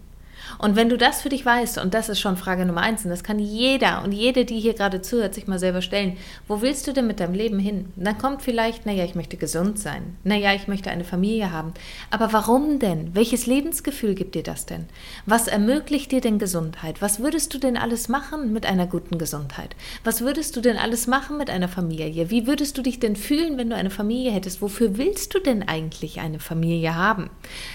[0.58, 3.10] Und wenn du das für dich weißt, und das ist schon Frage Nummer eins, und
[3.10, 6.16] das kann jeder und jede, die hier gerade zuhört, sich mal selber stellen,
[6.48, 7.92] wo willst du denn mit deinem Leben hin?
[7.96, 11.72] Dann kommt vielleicht, naja, ich möchte gesund sein, naja, ich möchte eine Familie haben.
[12.10, 13.14] Aber warum denn?
[13.14, 14.86] Welches Lebensgefühl gibt dir das denn?
[15.26, 17.02] Was ermöglicht dir denn Gesundheit?
[17.02, 19.76] Was würdest du denn alles machen mit einer guten Gesundheit?
[20.04, 22.30] Was würdest du denn alles machen mit einer Familie?
[22.30, 24.62] Wie würdest du dich denn fühlen, wenn du eine Familie hättest?
[24.62, 27.30] Wofür willst du denn eigentlich eine Familie haben?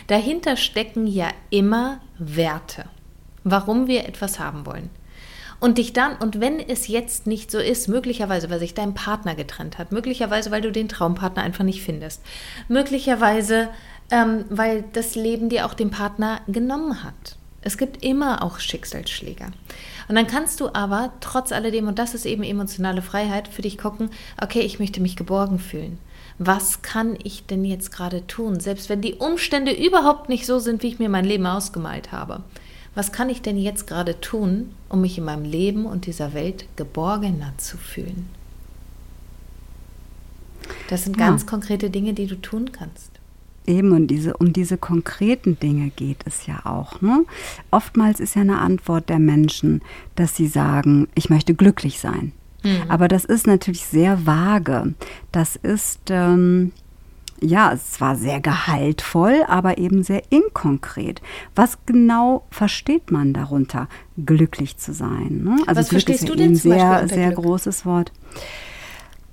[0.07, 2.86] Dahinter stecken ja immer Werte,
[3.43, 4.89] warum wir etwas haben wollen.
[5.59, 9.34] Und dich dann, und wenn es jetzt nicht so ist, möglicherweise, weil sich dein Partner
[9.34, 12.22] getrennt hat, möglicherweise, weil du den Traumpartner einfach nicht findest,
[12.68, 13.70] möglicherweise,
[14.11, 17.38] ähm, weil das Leben dir auch den Partner genommen hat.
[17.61, 19.47] Es gibt immer auch Schicksalsschläge.
[20.07, 23.78] Und dann kannst du aber trotz alledem, und das ist eben emotionale Freiheit, für dich
[23.78, 24.11] gucken,
[24.41, 25.97] okay, ich möchte mich geborgen fühlen.
[26.40, 28.60] Was kann ich denn jetzt gerade tun?
[28.60, 32.44] Selbst wenn die Umstände überhaupt nicht so sind, wie ich mir mein Leben ausgemalt habe.
[32.94, 36.66] Was kann ich denn jetzt gerade tun, um mich in meinem Leben und dieser Welt
[36.76, 38.28] geborgener zu fühlen?
[40.90, 41.28] Das sind Ja.
[41.28, 43.12] ganz konkrete Dinge, die du tun kannst.
[43.66, 47.02] Eben, und diese, um diese konkreten Dinge geht es ja auch.
[47.02, 47.26] Ne?
[47.70, 49.82] Oftmals ist ja eine Antwort der Menschen,
[50.16, 52.32] dass sie sagen, ich möchte glücklich sein.
[52.88, 54.93] Aber das ist natürlich sehr vage.
[55.32, 56.72] Das ist, ähm,
[57.39, 61.22] ja, es zwar sehr gehaltvoll, aber eben sehr inkonkret.
[61.55, 63.88] Was genau versteht man darunter,
[64.24, 65.41] glücklich zu sein?
[65.43, 65.57] Ne?
[65.68, 67.43] Also Was verstehst du denn sehr, sehr Glück?
[67.45, 68.11] großes Wort.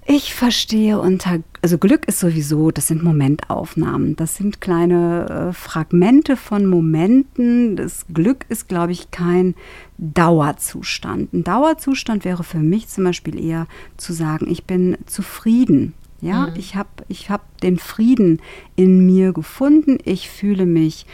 [0.07, 6.37] Ich verstehe unter, also Glück ist sowieso, das sind Momentaufnahmen, das sind kleine äh, Fragmente
[6.37, 7.77] von Momenten.
[7.77, 9.55] Das Glück ist, glaube ich, kein
[9.97, 11.33] Dauerzustand.
[11.33, 15.95] Ein Dauerzustand wäre für mich zum Beispiel eher zu sagen, ich bin zufrieden.
[16.21, 18.41] Ja, ich habe ich hab den Frieden
[18.77, 19.99] in mir gefunden.
[20.05, 21.05] Ich fühle mich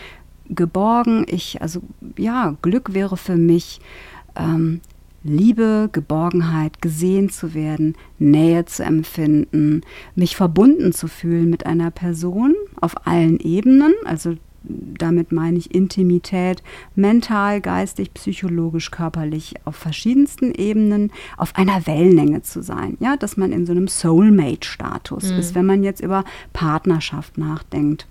[0.49, 1.27] geborgen.
[1.29, 1.83] Ich, also
[2.17, 3.81] ja, Glück wäre für mich
[4.37, 4.81] ähm,
[5.23, 9.83] Liebe, Geborgenheit, gesehen zu werden, Nähe zu empfinden,
[10.15, 16.63] mich verbunden zu fühlen mit einer Person auf allen Ebenen, also damit meine ich Intimität,
[16.95, 22.97] mental, geistig, psychologisch, körperlich, auf verschiedensten Ebenen auf einer Wellenlänge zu sein.
[23.01, 28.07] Ja, dass man in so einem Soulmate-Status ist, wenn man jetzt über Partnerschaft nachdenkt.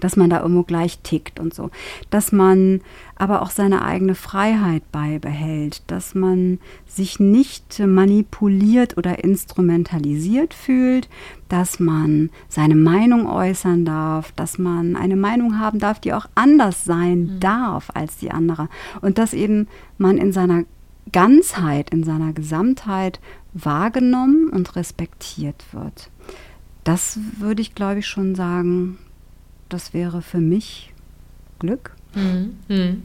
[0.00, 1.70] Dass man da irgendwo gleich tickt und so.
[2.10, 2.80] Dass man
[3.16, 11.08] aber auch seine eigene Freiheit beibehält, dass man sich nicht manipuliert oder instrumentalisiert fühlt,
[11.48, 16.84] dass man seine Meinung äußern darf, dass man eine Meinung haben darf, die auch anders
[16.84, 17.40] sein mhm.
[17.40, 18.68] darf als die andere
[19.00, 20.64] und dass eben man in seiner
[21.12, 23.20] Ganzheit, in seiner Gesamtheit
[23.54, 26.10] wahrgenommen und respektiert wird.
[26.84, 28.98] Das würde ich, glaube ich, schon sagen,
[29.68, 30.92] das wäre für mich
[31.58, 31.94] Glück.
[32.14, 32.56] Mhm.
[32.68, 33.02] Mhm.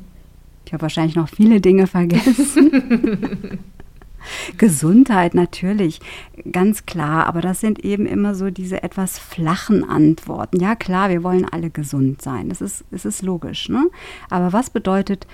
[0.65, 3.59] Ich habe wahrscheinlich noch viele Dinge vergessen.
[4.57, 5.99] Gesundheit natürlich,
[6.51, 10.61] ganz klar, aber das sind eben immer so diese etwas flachen Antworten.
[10.61, 13.67] Ja klar, wir wollen alle gesund sein, das ist, das ist logisch.
[13.67, 13.89] Ne?
[14.29, 15.27] Aber was bedeutet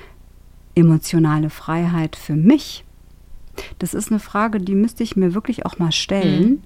[0.73, 2.84] emotionale Freiheit für mich?
[3.77, 6.49] Das ist eine Frage, die müsste ich mir wirklich auch mal stellen.
[6.49, 6.63] Mhm.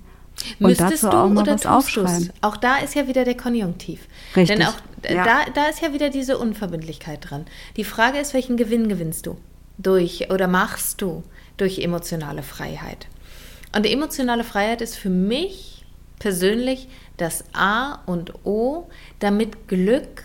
[0.59, 2.31] Und Müsstest dazu auch noch was aufschreiben.
[2.41, 4.07] Auch da ist ja wieder der Konjunktiv.
[4.35, 4.57] Richtig.
[4.57, 4.75] Denn auch
[5.07, 5.23] ja.
[5.23, 7.45] da, da ist ja wieder diese Unverbindlichkeit dran.
[7.77, 9.37] Die Frage ist, welchen Gewinn gewinnst du
[9.77, 11.23] durch oder machst du
[11.57, 13.07] durch emotionale Freiheit?
[13.75, 15.85] Und emotionale Freiheit ist für mich
[16.19, 20.23] persönlich das A und O, damit Glück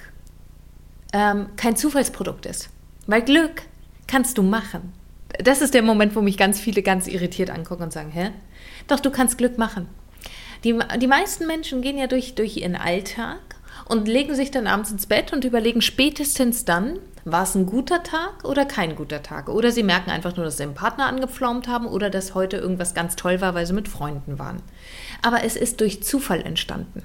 [1.12, 2.70] ähm, kein Zufallsprodukt ist.
[3.06, 3.62] Weil Glück
[4.06, 4.92] kannst du machen.
[5.42, 8.30] Das ist der Moment, wo mich ganz viele ganz irritiert angucken und sagen, hä?
[8.86, 9.88] Doch, du kannst Glück machen.
[10.64, 13.38] Die, die meisten Menschen gehen ja durch, durch ihren Alltag
[13.86, 18.02] und legen sich dann abends ins Bett und überlegen spätestens dann, war es ein guter
[18.02, 19.48] Tag oder kein guter Tag?
[19.48, 22.94] Oder sie merken einfach nur, dass sie einen Partner angepflaumt haben oder dass heute irgendwas
[22.94, 24.62] ganz toll war, weil sie mit Freunden waren.
[25.22, 27.02] Aber es ist durch Zufall entstanden.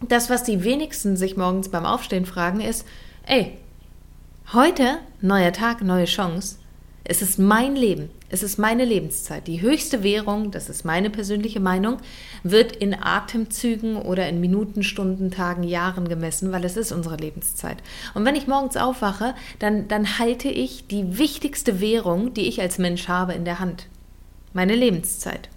[0.00, 2.86] Das, was die wenigsten sich morgens beim Aufstehen fragen, ist,
[3.26, 3.58] ey,
[4.52, 6.56] heute, neuer Tag, neue Chance.
[7.04, 8.10] Es ist mein Leben.
[8.28, 9.46] Es ist meine Lebenszeit.
[9.46, 11.96] Die höchste Währung, das ist meine persönliche Meinung,
[12.42, 17.78] wird in Atemzügen oder in Minuten, Stunden, Tagen, Jahren gemessen, weil es ist unsere Lebenszeit.
[18.14, 22.78] Und wenn ich morgens aufwache, dann, dann halte ich die wichtigste Währung, die ich als
[22.78, 23.86] Mensch habe, in der Hand.
[24.52, 25.48] Meine Lebenszeit.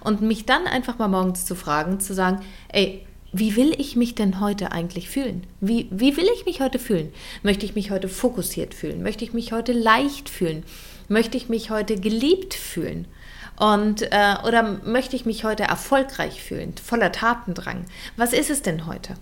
[0.00, 3.04] Und mich dann einfach mal morgens zu fragen, zu sagen, ey,
[3.36, 5.44] wie will ich mich denn heute eigentlich fühlen?
[5.60, 7.12] Wie, wie will ich mich heute fühlen?
[7.42, 9.02] Möchte ich mich heute fokussiert fühlen?
[9.02, 10.62] Möchte ich mich heute leicht fühlen?
[11.08, 13.08] Möchte ich mich heute geliebt fühlen?
[13.56, 17.86] Und äh, oder möchte ich mich heute erfolgreich fühlen, voller Tatendrang?
[18.16, 19.14] Was ist es denn heute,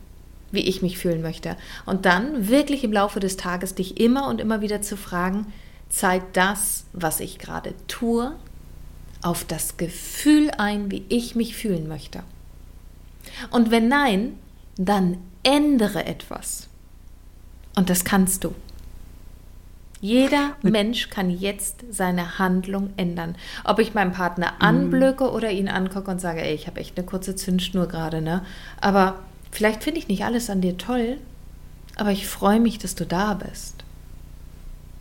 [0.50, 1.56] wie ich mich fühlen möchte?
[1.86, 5.46] Und dann wirklich im Laufe des Tages dich immer und immer wieder zu fragen,
[5.88, 8.34] zeigt das, was ich gerade tue,
[9.22, 12.22] auf das Gefühl ein, wie ich mich fühlen möchte?
[13.50, 14.34] Und wenn nein,
[14.76, 16.68] dann ändere etwas.
[17.76, 18.54] Und das kannst du.
[20.00, 23.36] Jeder Mensch kann jetzt seine Handlung ändern.
[23.62, 24.62] Ob ich meinen Partner mhm.
[24.66, 28.44] anblöcke oder ihn angucke und sage, ey, ich habe echt eine kurze Zündschnur gerade, ne?
[28.80, 29.20] Aber
[29.52, 31.18] vielleicht finde ich nicht alles an dir toll,
[31.96, 33.84] aber ich freue mich, dass du da bist.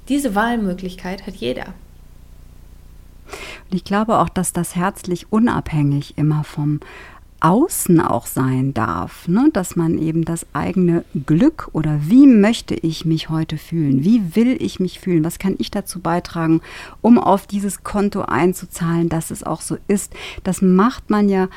[0.07, 1.73] Diese Wahlmöglichkeit hat jeder.
[3.71, 6.79] Und ich glaube auch, dass das herzlich unabhängig immer vom
[7.41, 9.49] Außen auch sein darf, ne?
[9.51, 14.55] dass man eben das eigene Glück oder wie möchte ich mich heute fühlen, wie will
[14.59, 16.61] ich mich fühlen, was kann ich dazu beitragen,
[17.01, 20.13] um auf dieses Konto einzuzahlen, dass es auch so ist.
[20.43, 21.49] Das macht man ja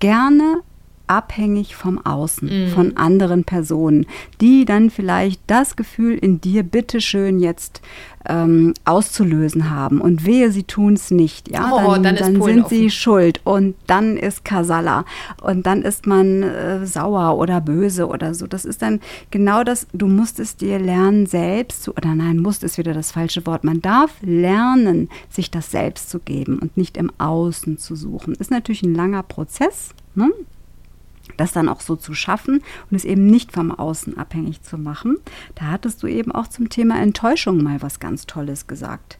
[0.00, 0.62] gerne
[1.06, 2.68] abhängig vom Außen, mhm.
[2.70, 4.06] von anderen Personen,
[4.40, 7.80] die dann vielleicht das Gefühl in dir bitteschön jetzt
[8.28, 10.00] ähm, auszulösen haben.
[10.00, 11.50] Und wehe, sie tun es nicht.
[11.50, 15.04] Ja, oh, dann, dann, dann sind sie schuld und dann ist Kasala
[15.42, 18.46] und dann ist man äh, sauer oder böse oder so.
[18.46, 19.00] Das ist dann
[19.30, 23.12] genau das, du musst es dir lernen, selbst zu, oder nein, musst ist wieder das
[23.12, 23.64] falsche Wort.
[23.64, 28.34] Man darf lernen, sich das selbst zu geben und nicht im Außen zu suchen.
[28.34, 29.90] Ist natürlich ein langer Prozess.
[30.14, 30.30] Ne?
[31.36, 35.16] Das dann auch so zu schaffen und es eben nicht vom Außen abhängig zu machen.
[35.54, 39.18] Da hattest du eben auch zum Thema Enttäuschung mal was ganz Tolles gesagt,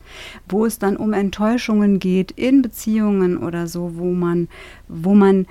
[0.49, 4.49] wo es dann um Enttäuschungen geht in Beziehungen oder so, wo man,
[4.89, 5.47] wo man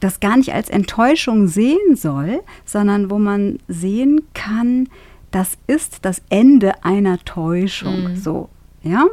[0.00, 4.88] das gar nicht als Enttäuschung sehen soll, sondern wo man sehen kann,
[5.30, 8.12] das ist das Ende einer Täuschung.
[8.12, 8.16] Mhm.
[8.16, 8.48] So,
[8.82, 9.06] ja.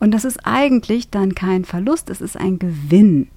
[0.00, 3.28] Und das ist eigentlich dann kein Verlust, es ist ein Gewinn.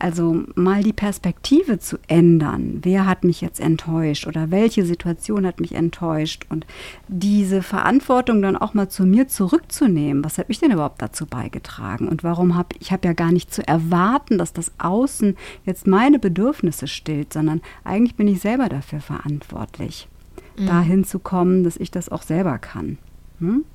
[0.00, 2.78] Also mal die Perspektive zu ändern.
[2.82, 6.46] Wer hat mich jetzt enttäuscht oder welche Situation hat mich enttäuscht?
[6.48, 6.66] Und
[7.06, 10.24] diese Verantwortung dann auch mal zu mir zurückzunehmen.
[10.24, 12.08] Was habe ich denn überhaupt dazu beigetragen?
[12.08, 15.36] Und warum habe ich habe ja gar nicht zu erwarten, dass das Außen
[15.66, 20.08] jetzt meine Bedürfnisse stillt, sondern eigentlich bin ich selber dafür verantwortlich,
[20.58, 20.66] mhm.
[20.66, 22.96] dahin zu kommen, dass ich das auch selber kann.
[23.38, 23.66] Hm?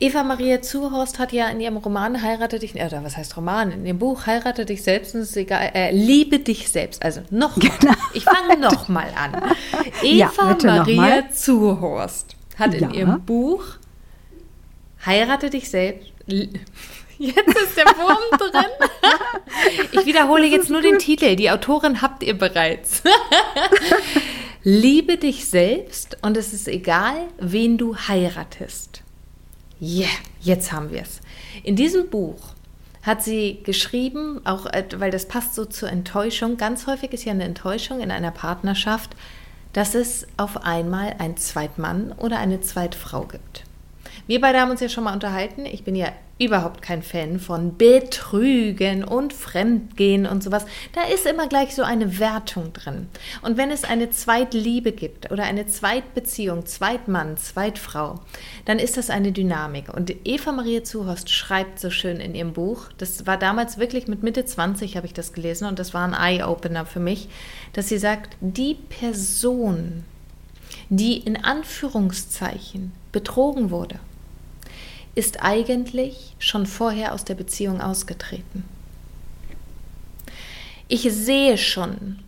[0.00, 3.70] Eva Maria Zuhorst hat ja in ihrem Roman Heirate dich, oder äh, was heißt Roman?
[3.72, 7.02] In dem Buch Heirate dich selbst, ist egal, äh, liebe dich selbst.
[7.04, 7.94] Also noch genau.
[8.14, 9.52] Ich fange noch mal an.
[10.02, 13.00] Eva ja, Maria Zuhorst hat in ja.
[13.00, 13.64] ihrem Buch
[15.04, 16.12] Heirate dich selbst.
[17.18, 18.70] Jetzt ist der Wurm drin.
[19.92, 20.90] Ich wiederhole jetzt nur gut.
[20.90, 21.36] den Titel.
[21.36, 23.02] Die Autorin habt ihr bereits.
[24.64, 29.01] Liebe dich selbst und es ist egal, wen du heiratest.
[29.80, 30.08] Yeah,
[30.40, 31.20] jetzt haben wir es.
[31.62, 32.54] In diesem Buch
[33.02, 37.32] hat sie geschrieben, auch äh, weil das passt so zur Enttäuschung, ganz häufig ist ja
[37.32, 39.16] eine Enttäuschung in einer Partnerschaft,
[39.72, 43.64] dass es auf einmal einen Zweitmann oder eine Zweitfrau gibt.
[44.26, 45.66] Wir beide haben uns ja schon mal unterhalten.
[45.66, 46.12] Ich bin ja
[46.44, 50.66] überhaupt kein Fan von Betrügen und Fremdgehen und sowas.
[50.94, 53.08] Da ist immer gleich so eine Wertung drin.
[53.42, 58.20] Und wenn es eine Zweitliebe gibt oder eine Zweitbeziehung, Zweitmann, Zweitfrau,
[58.64, 59.92] dann ist das eine Dynamik.
[59.92, 64.22] Und Eva Maria Zuhorst schreibt so schön in ihrem Buch, das war damals wirklich mit
[64.22, 67.28] Mitte 20 habe ich das gelesen und das war ein Eye-Opener für mich,
[67.72, 70.04] dass sie sagt, die Person,
[70.88, 73.98] die in Anführungszeichen betrogen wurde,
[75.14, 78.64] ist eigentlich schon vorher aus der Beziehung ausgetreten.
[80.88, 82.18] Ich sehe schon,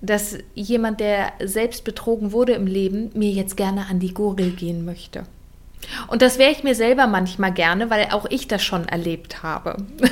[0.00, 4.84] dass jemand, der selbst betrogen wurde im Leben, mir jetzt gerne an die Gurgel gehen
[4.84, 5.24] möchte.
[6.08, 9.76] Und das wäre ich mir selber manchmal gerne, weil auch ich das schon erlebt habe.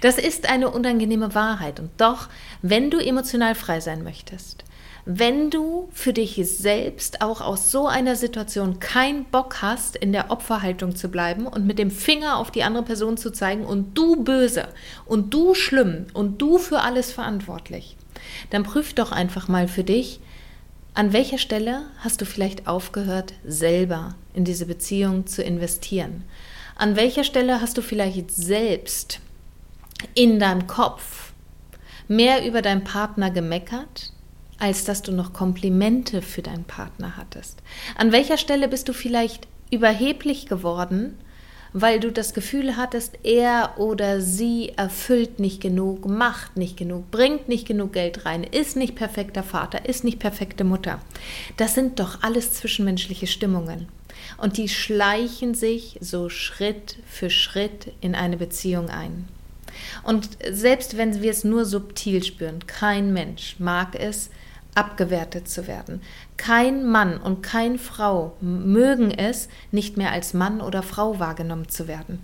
[0.00, 1.80] Das ist eine unangenehme Wahrheit.
[1.80, 2.28] Und doch,
[2.62, 4.64] wenn du emotional frei sein möchtest,
[5.10, 10.30] wenn du für dich selbst auch aus so einer Situation keinen Bock hast, in der
[10.30, 14.22] Opferhaltung zu bleiben und mit dem Finger auf die andere Person zu zeigen und du
[14.22, 14.68] böse
[15.06, 17.96] und du schlimm und du für alles verantwortlich,
[18.50, 20.20] dann prüf doch einfach mal für dich,
[20.92, 26.24] an welcher Stelle hast du vielleicht aufgehört, selber in diese Beziehung zu investieren?
[26.76, 29.20] An welcher Stelle hast du vielleicht selbst
[30.12, 31.32] in deinem Kopf
[32.08, 34.12] mehr über deinen Partner gemeckert,
[34.58, 37.62] als dass du noch Komplimente für deinen Partner hattest?
[37.96, 41.18] An welcher Stelle bist du vielleicht überheblich geworden,
[41.72, 47.48] weil du das Gefühl hattest, er oder sie erfüllt nicht genug, macht nicht genug, bringt
[47.48, 51.00] nicht genug Geld rein, ist nicht perfekter Vater, ist nicht perfekte Mutter.
[51.56, 53.88] Das sind doch alles zwischenmenschliche Stimmungen.
[54.38, 59.28] Und die schleichen sich so Schritt für Schritt in eine Beziehung ein.
[60.02, 64.30] Und selbst wenn wir es nur subtil spüren, kein Mensch mag es,
[64.78, 66.00] abgewertet zu werden.
[66.36, 71.88] Kein Mann und keine Frau mögen es, nicht mehr als Mann oder Frau wahrgenommen zu
[71.88, 72.22] werden.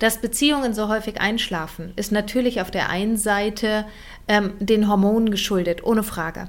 [0.00, 3.84] Dass Beziehungen so häufig einschlafen, ist natürlich auf der einen Seite
[4.26, 6.48] ähm, den Hormonen geschuldet, ohne Frage.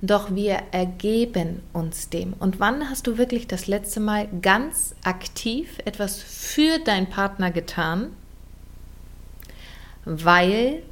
[0.00, 2.32] Doch wir ergeben uns dem.
[2.32, 8.08] Und wann hast du wirklich das letzte Mal ganz aktiv etwas für deinen Partner getan,
[10.04, 10.82] weil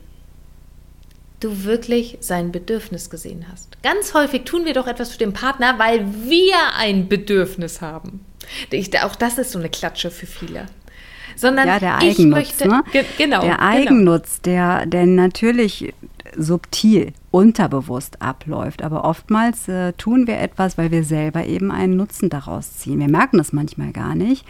[1.41, 3.83] du wirklich sein Bedürfnis gesehen hast.
[3.83, 8.25] Ganz häufig tun wir doch etwas für den Partner, weil wir ein Bedürfnis haben.
[8.71, 10.67] Ich, auch das ist so eine Klatsche für viele.
[11.37, 12.83] Sondern ja, der Eigennutz, ich möchte, ne?
[13.17, 13.63] genau, der genau.
[13.63, 14.57] Eigennutz, genau.
[14.57, 15.95] der, der natürlich
[16.37, 18.83] subtil, unterbewusst abläuft.
[18.83, 23.01] Aber oftmals äh, tun wir etwas, weil wir selber eben einen Nutzen daraus ziehen.
[23.01, 24.45] Wir merken das manchmal gar nicht.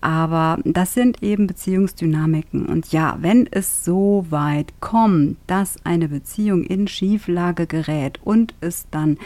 [0.00, 2.66] Aber das sind eben Beziehungsdynamiken.
[2.66, 8.86] Und ja, wenn es so weit kommt, dass eine Beziehung in Schieflage gerät und es
[8.90, 9.18] dann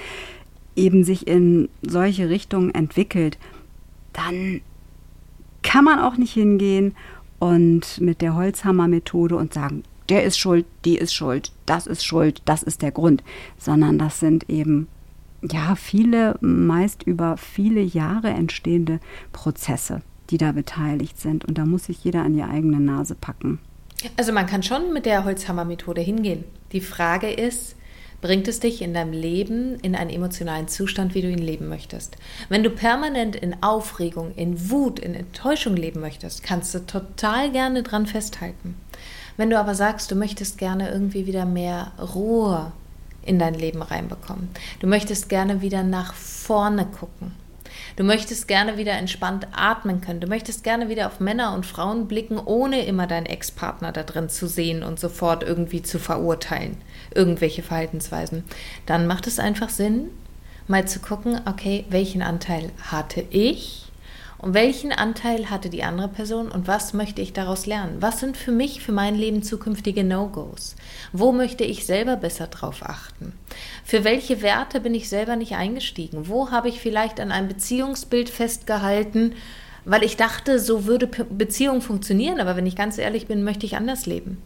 [0.76, 3.38] eben sich in solche Richtungen entwickelt,
[4.12, 4.60] dann
[5.62, 6.94] kann man auch nicht hingehen
[7.38, 12.42] und mit der Holzhammer-Methode und sagen, der ist schuld, die ist schuld, das ist schuld,
[12.44, 13.22] das ist der Grund,
[13.58, 14.88] sondern das sind eben
[15.42, 19.00] ja viele, meist über viele Jahre entstehende
[19.32, 21.44] Prozesse, die da beteiligt sind.
[21.44, 23.58] Und da muss sich jeder an die eigene Nase packen.
[24.16, 26.44] Also man kann schon mit der Holzhammer-Methode hingehen.
[26.72, 27.76] Die Frage ist,
[28.20, 32.16] bringt es dich in deinem Leben in einen emotionalen Zustand, wie du ihn leben möchtest.
[32.48, 37.82] Wenn du permanent in Aufregung, in Wut, in Enttäuschung leben möchtest, kannst du total gerne
[37.82, 38.76] dran festhalten.
[39.36, 42.72] Wenn du aber sagst, du möchtest gerne irgendwie wieder mehr Ruhe
[43.22, 44.48] in dein Leben reinbekommen,
[44.80, 47.32] du möchtest gerne wieder nach vorne gucken,
[47.96, 52.06] du möchtest gerne wieder entspannt atmen können, du möchtest gerne wieder auf Männer und Frauen
[52.06, 56.76] blicken, ohne immer deinen Ex-Partner da drin zu sehen und sofort irgendwie zu verurteilen,
[57.14, 58.44] irgendwelche Verhaltensweisen,
[58.86, 60.10] dann macht es einfach Sinn,
[60.68, 63.83] mal zu gucken, okay, welchen Anteil hatte ich
[64.44, 67.96] und welchen Anteil hatte die andere Person und was möchte ich daraus lernen?
[68.00, 70.76] Was sind für mich, für mein Leben zukünftige No-Gos?
[71.14, 73.32] Wo möchte ich selber besser drauf achten?
[73.86, 76.28] Für welche Werte bin ich selber nicht eingestiegen?
[76.28, 79.32] Wo habe ich vielleicht an einem Beziehungsbild festgehalten,
[79.86, 83.76] weil ich dachte, so würde Beziehung funktionieren, aber wenn ich ganz ehrlich bin, möchte ich
[83.76, 84.42] anders leben.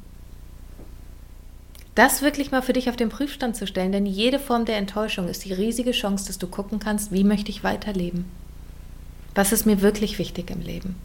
[1.96, 5.26] Das wirklich mal für dich auf den Prüfstand zu stellen, denn jede Form der Enttäuschung
[5.26, 8.26] ist die riesige Chance, dass du gucken kannst, wie möchte ich weiterleben?
[9.38, 10.96] Was ist mir wirklich wichtig im Leben?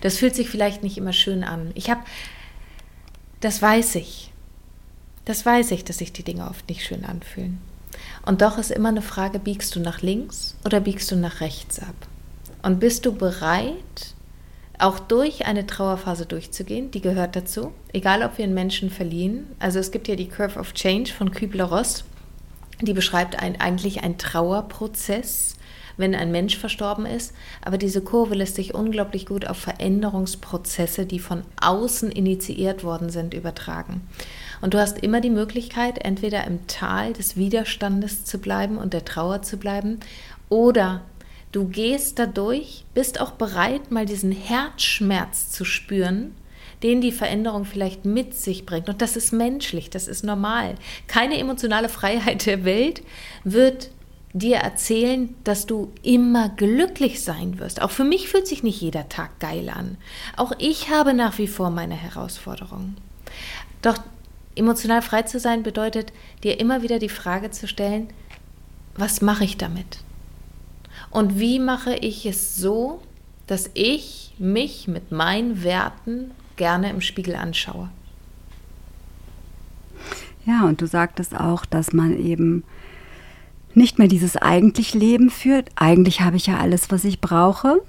[0.00, 1.70] Das fühlt sich vielleicht nicht immer schön an.
[1.76, 2.00] Ich habe,
[3.38, 4.32] das weiß ich.
[5.26, 7.60] Das weiß ich, dass sich die Dinge oft nicht schön anfühlen.
[8.24, 11.78] Und doch ist immer eine Frage, biegst du nach links oder biegst du nach rechts
[11.78, 11.94] ab?
[12.64, 14.14] Und bist du bereit,
[14.80, 16.90] auch durch eine Trauerphase durchzugehen?
[16.90, 17.72] Die gehört dazu.
[17.92, 19.46] Egal, ob wir einen Menschen verlieren.
[19.60, 22.02] Also es gibt ja die Curve of Change von Kübler-Ross.
[22.80, 25.56] Die beschreibt ein, eigentlich einen Trauerprozess,
[25.96, 27.34] wenn ein Mensch verstorben ist.
[27.62, 33.34] Aber diese Kurve lässt sich unglaublich gut auf Veränderungsprozesse, die von außen initiiert worden sind,
[33.34, 34.02] übertragen.
[34.60, 39.04] Und du hast immer die Möglichkeit, entweder im Tal des Widerstandes zu bleiben und der
[39.04, 40.00] Trauer zu bleiben
[40.48, 41.02] oder
[41.56, 46.34] Du gehst dadurch, bist auch bereit, mal diesen Herzschmerz zu spüren,
[46.82, 48.90] den die Veränderung vielleicht mit sich bringt.
[48.90, 50.74] Und das ist menschlich, das ist normal.
[51.06, 53.02] Keine emotionale Freiheit der Welt
[53.42, 53.90] wird
[54.38, 57.80] dir erzählen, dass du immer glücklich sein wirst.
[57.80, 59.96] Auch für mich fühlt sich nicht jeder Tag geil an.
[60.36, 62.96] Auch ich habe nach wie vor meine Herausforderungen.
[63.80, 63.96] Doch
[64.54, 66.12] emotional frei zu sein bedeutet,
[66.42, 68.08] dir immer wieder die Frage zu stellen,
[68.94, 70.00] was mache ich damit?
[71.10, 73.00] Und wie mache ich es so,
[73.46, 77.90] dass ich mich mit meinen Werten gerne im Spiegel anschaue?
[80.44, 82.64] Ja, und du sagtest auch, dass man eben
[83.76, 85.70] nicht mehr dieses eigentlich Leben führt.
[85.76, 87.82] Eigentlich habe ich ja alles, was ich brauche,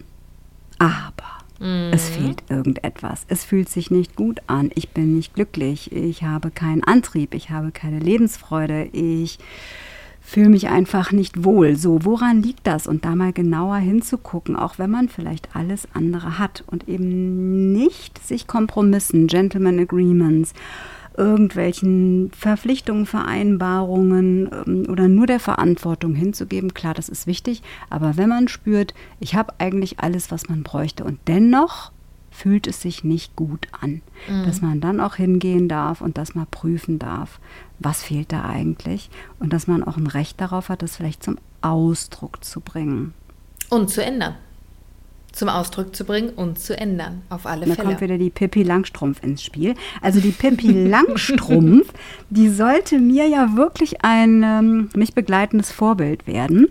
[0.78, 1.92] aber mhm.
[1.94, 3.26] es fehlt irgendetwas.
[3.28, 4.70] Es fühlt sich nicht gut an.
[4.76, 5.92] Ich bin nicht glücklich.
[5.92, 7.34] Ich habe keinen Antrieb.
[7.34, 8.90] Ich habe keine Lebensfreude.
[8.92, 9.40] Ich
[10.28, 11.78] fühle mich einfach nicht wohl.
[11.78, 12.86] So, woran liegt das?
[12.86, 18.26] Und da mal genauer hinzugucken, auch wenn man vielleicht alles andere hat und eben nicht
[18.28, 20.54] sich Kompromissen, Gentleman Agreements,
[21.18, 26.74] irgendwelchen Verpflichtungen, Vereinbarungen ähm, oder nur der Verantwortung hinzugeben.
[26.74, 31.04] Klar, das ist wichtig, aber wenn man spürt, ich habe eigentlich alles, was man bräuchte
[31.04, 31.92] und dennoch
[32.30, 34.02] fühlt es sich nicht gut an.
[34.30, 34.46] Mhm.
[34.46, 37.40] Dass man dann auch hingehen darf und das mal prüfen darf,
[37.80, 39.10] was fehlt da eigentlich
[39.40, 43.14] und dass man auch ein Recht darauf hat, das vielleicht zum Ausdruck zu bringen.
[43.70, 44.36] Und zu ändern.
[45.38, 47.78] Zum Ausdruck zu bringen und zu ändern, auf alle da Fälle.
[47.78, 49.76] Da kommt wieder die Pippi Langstrumpf ins Spiel.
[50.02, 51.94] Also die Pippi Langstrumpf,
[52.32, 56.70] die sollte mir ja wirklich ein ähm, mich begleitendes Vorbild werden.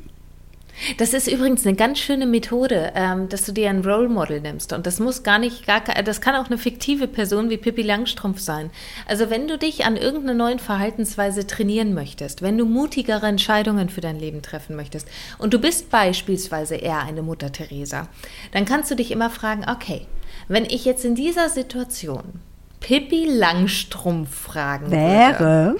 [0.98, 4.72] Das ist übrigens eine ganz schöne Methode, ähm, dass du dir ein Role Model nimmst.
[4.72, 8.40] Und das muss gar nicht, gar, das kann auch eine fiktive Person wie Pippi Langstrumpf
[8.40, 8.70] sein.
[9.06, 14.00] Also wenn du dich an irgendeiner neuen Verhaltensweise trainieren möchtest, wenn du mutigere Entscheidungen für
[14.00, 15.08] dein Leben treffen möchtest
[15.38, 18.08] und du bist beispielsweise eher eine Mutter Teresa,
[18.52, 20.06] dann kannst du dich immer fragen, okay,
[20.48, 22.40] wenn ich jetzt in dieser Situation
[22.80, 25.76] Pippi Langstrumpf fragen wäre,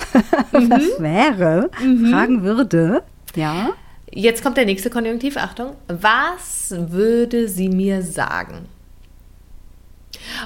[0.53, 0.70] würde.
[0.70, 2.11] was wäre, mhm.
[2.11, 3.03] fragen würde,
[3.34, 3.70] ja.
[4.12, 5.36] Jetzt kommt der nächste Konjunktiv.
[5.36, 5.76] Achtung.
[5.88, 8.68] Was würde sie mir sagen?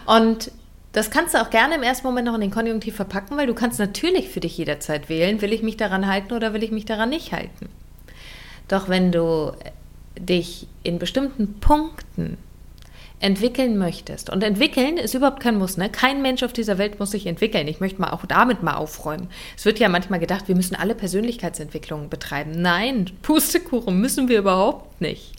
[0.06, 0.50] Und
[0.92, 3.54] das kannst du auch gerne im ersten Moment noch in den Konjunktiv verpacken, weil du
[3.54, 6.84] kannst natürlich für dich jederzeit wählen, will ich mich daran halten oder will ich mich
[6.84, 7.68] daran nicht halten.
[8.66, 9.52] Doch wenn du
[10.18, 12.38] dich in bestimmten Punkten
[13.20, 14.30] entwickeln möchtest.
[14.30, 15.76] Und entwickeln ist überhaupt kein Muss.
[15.76, 15.90] Ne?
[15.90, 17.68] Kein Mensch auf dieser Welt muss sich entwickeln.
[17.68, 19.28] Ich möchte mal auch damit mal aufräumen.
[19.56, 22.52] Es wird ja manchmal gedacht, wir müssen alle Persönlichkeitsentwicklungen betreiben.
[22.52, 25.32] Nein, Pustekuchen müssen wir überhaupt nicht.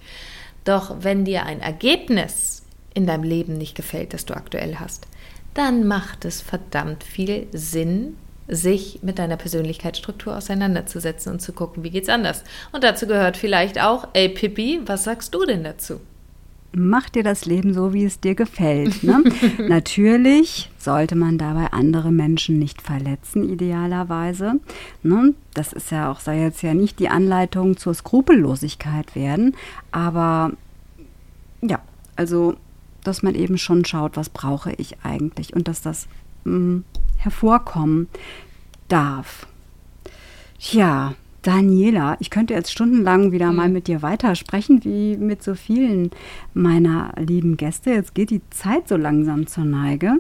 [0.64, 2.62] Doch wenn dir ein Ergebnis
[2.94, 5.08] in deinem Leben nicht gefällt, das du aktuell hast,
[5.56, 8.16] dann macht es verdammt viel Sinn,
[8.48, 12.44] sich mit deiner Persönlichkeitsstruktur auseinanderzusetzen und zu gucken, wie geht's anders.
[12.72, 16.02] Und dazu gehört vielleicht auch, ey Pippi, was sagst du denn dazu?
[16.74, 19.04] Mach dir das Leben so, wie es dir gefällt.
[19.04, 19.24] Ne?
[19.68, 24.60] Natürlich sollte man dabei andere Menschen nicht verletzen, idealerweise.
[25.04, 25.34] Ne?
[25.54, 29.56] Das ist ja auch, soll jetzt ja nicht die Anleitung zur Skrupellosigkeit werden,
[29.92, 30.52] aber
[31.62, 31.80] ja,
[32.16, 32.56] also,
[33.04, 36.08] dass man eben schon schaut, was brauche ich eigentlich und dass das
[36.44, 36.84] mh, hm,
[37.18, 38.08] hervorkommen
[38.88, 39.48] darf.
[40.60, 43.56] Ja, Daniela, ich könnte jetzt stundenlang wieder mhm.
[43.56, 46.12] mal mit dir weitersprechen, wie mit so vielen
[46.54, 47.92] meiner lieben Gäste.
[47.92, 50.20] Jetzt geht die Zeit so langsam zur Neige.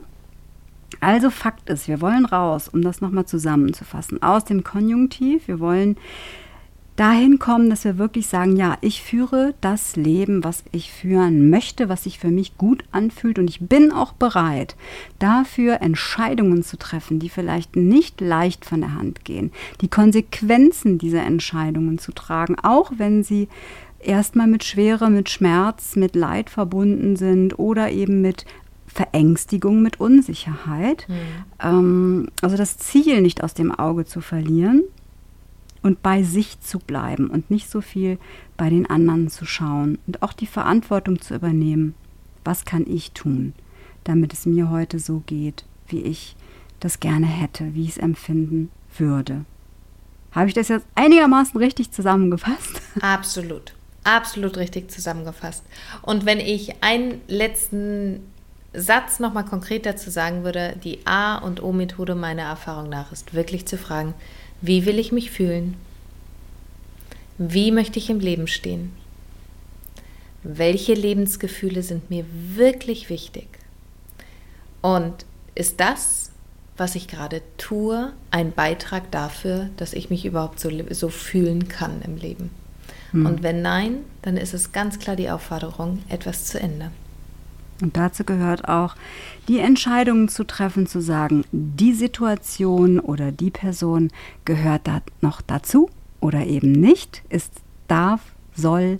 [0.99, 5.47] Also Fakt ist, wir wollen raus, um das nochmal zusammenzufassen, aus dem Konjunktiv.
[5.47, 5.95] Wir wollen
[7.02, 11.89] dahin kommen, dass wir wirklich sagen, ja, ich führe das Leben, was ich führen möchte,
[11.89, 14.76] was sich für mich gut anfühlt und ich bin auch bereit,
[15.18, 21.24] dafür Entscheidungen zu treffen, die vielleicht nicht leicht von der Hand gehen, die Konsequenzen dieser
[21.24, 23.47] Entscheidungen zu tragen, auch wenn sie
[23.99, 28.45] erstmal mit Schwere, mit Schmerz, mit Leid verbunden sind oder eben mit
[28.86, 31.08] Verängstigung, mit Unsicherheit.
[31.10, 31.16] Mhm.
[31.64, 34.84] Ähm, also das Ziel nicht aus dem Auge zu verlieren
[35.82, 38.20] und bei sich zu bleiben und nicht so viel
[38.58, 41.96] bei den anderen zu schauen und auch die Verantwortung zu übernehmen.
[42.44, 43.54] Was kann ich tun,
[44.04, 46.36] damit es mir heute so geht, wie ich
[46.80, 49.46] das gerne hätte, wie ich es empfinden würde?
[50.32, 52.82] Habe ich das jetzt einigermaßen richtig zusammengefasst?
[53.02, 53.74] Absolut.
[54.04, 55.64] Absolut richtig zusammengefasst.
[56.02, 58.22] Und wenn ich einen letzten
[58.74, 63.68] Satz nochmal konkret dazu sagen würde, die A- und O-Methode meiner Erfahrung nach ist wirklich
[63.68, 64.14] zu fragen,
[64.62, 65.76] wie will ich mich fühlen?
[67.38, 68.93] Wie möchte ich im Leben stehen?
[70.43, 73.47] Welche Lebensgefühle sind mir wirklich wichtig?
[74.82, 76.32] Und ist das,
[76.78, 82.01] was ich gerade tue, ein Beitrag dafür, dass ich mich überhaupt so, so fühlen kann
[82.01, 82.49] im Leben?
[83.12, 83.26] Hm.
[83.26, 86.91] Und wenn nein, dann ist es ganz klar die Aufforderung, etwas zu ändern.
[87.82, 88.95] Und dazu gehört auch,
[89.48, 94.10] die Entscheidungen zu treffen, zu sagen, die Situation oder die Person
[94.46, 95.89] gehört da noch dazu
[96.20, 97.52] oder eben nicht, ist,
[97.88, 98.22] darf,
[98.54, 98.98] soll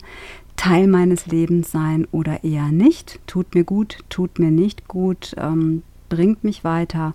[0.56, 5.84] Teil meines Lebens sein oder eher nicht, tut mir gut, tut mir nicht gut, ähm,
[6.10, 7.14] bringt mich weiter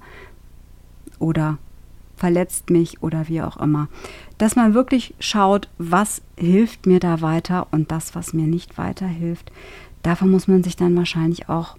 [1.19, 1.59] oder
[2.17, 3.89] verletzt mich oder wie auch immer.
[4.39, 9.53] Dass man wirklich schaut, was hilft mir da weiter und das, was mir nicht weiterhilft,
[10.03, 11.77] davon muss man sich dann wahrscheinlich auch,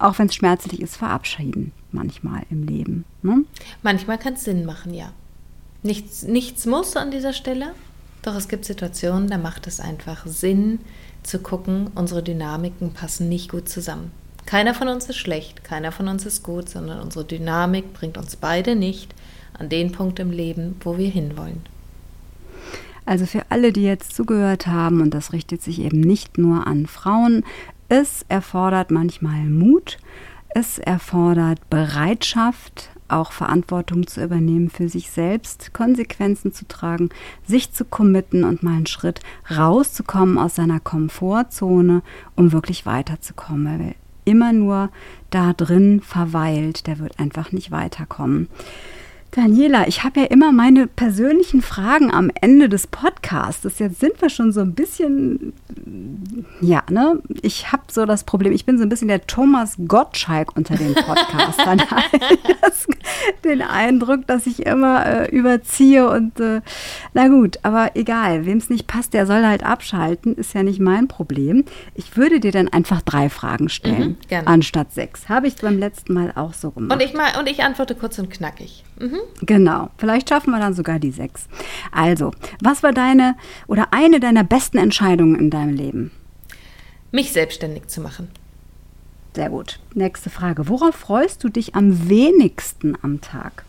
[0.00, 3.04] auch wenn es schmerzlich ist, verabschieden, manchmal im Leben.
[3.22, 3.44] Ne?
[3.82, 5.12] Manchmal kann es Sinn machen, ja.
[5.82, 7.74] Nichts, nichts muss an dieser Stelle,
[8.22, 10.80] doch es gibt Situationen, da macht es einfach Sinn
[11.22, 14.10] zu gucken, unsere Dynamiken passen nicht gut zusammen.
[14.46, 18.34] Keiner von uns ist schlecht, keiner von uns ist gut, sondern unsere Dynamik bringt uns
[18.36, 19.14] beide nicht
[19.52, 21.60] an den Punkt im Leben, wo wir hinwollen.
[23.04, 26.86] Also für alle, die jetzt zugehört haben, und das richtet sich eben nicht nur an
[26.86, 27.44] Frauen,
[27.88, 29.98] es erfordert manchmal Mut,
[30.50, 37.08] es erfordert Bereitschaft, auch Verantwortung zu übernehmen für sich selbst, Konsequenzen zu tragen,
[37.46, 39.20] sich zu committen und mal einen Schritt
[39.50, 42.02] rauszukommen aus seiner Komfortzone,
[42.36, 43.80] um wirklich weiterzukommen.
[43.80, 44.90] Weil immer nur
[45.30, 48.48] da drin verweilt, der wird einfach nicht weiterkommen.
[49.30, 53.78] Daniela, ich habe ja immer meine persönlichen Fragen am Ende des Podcasts.
[53.78, 55.52] Jetzt sind wir schon so ein bisschen,
[56.60, 57.20] ja, ne?
[57.42, 60.94] Ich habe so das Problem, ich bin so ein bisschen der Thomas Gottschalk unter den
[60.94, 61.82] Podcastern.
[63.44, 66.60] den Eindruck, dass ich immer äh, überziehe und äh,
[67.14, 70.80] na gut, aber egal, wem es nicht passt, der soll halt abschalten, ist ja nicht
[70.80, 71.64] mein Problem.
[71.94, 75.28] Ich würde dir dann einfach drei Fragen stellen, mhm, anstatt sechs.
[75.28, 76.92] Habe ich beim letzten Mal auch so gemacht.
[76.92, 78.84] Und ich, mal, und ich antworte kurz und knackig.
[78.98, 79.18] Mhm.
[79.42, 81.48] Genau, vielleicht schaffen wir dann sogar die sechs.
[81.92, 83.36] Also, was war deine
[83.66, 86.10] oder eine deiner besten Entscheidungen in deinem Leben?
[87.12, 88.28] Mich selbstständig zu machen.
[89.34, 89.78] Sehr gut.
[89.94, 90.68] Nächste Frage.
[90.68, 93.64] Worauf freust du dich am wenigsten am Tag?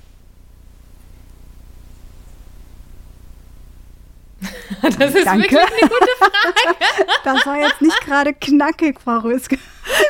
[4.81, 5.43] Das ist Danke.
[5.43, 6.75] wirklich eine gute Frage.
[7.23, 9.57] Das war jetzt nicht gerade knackig, Frau Röske.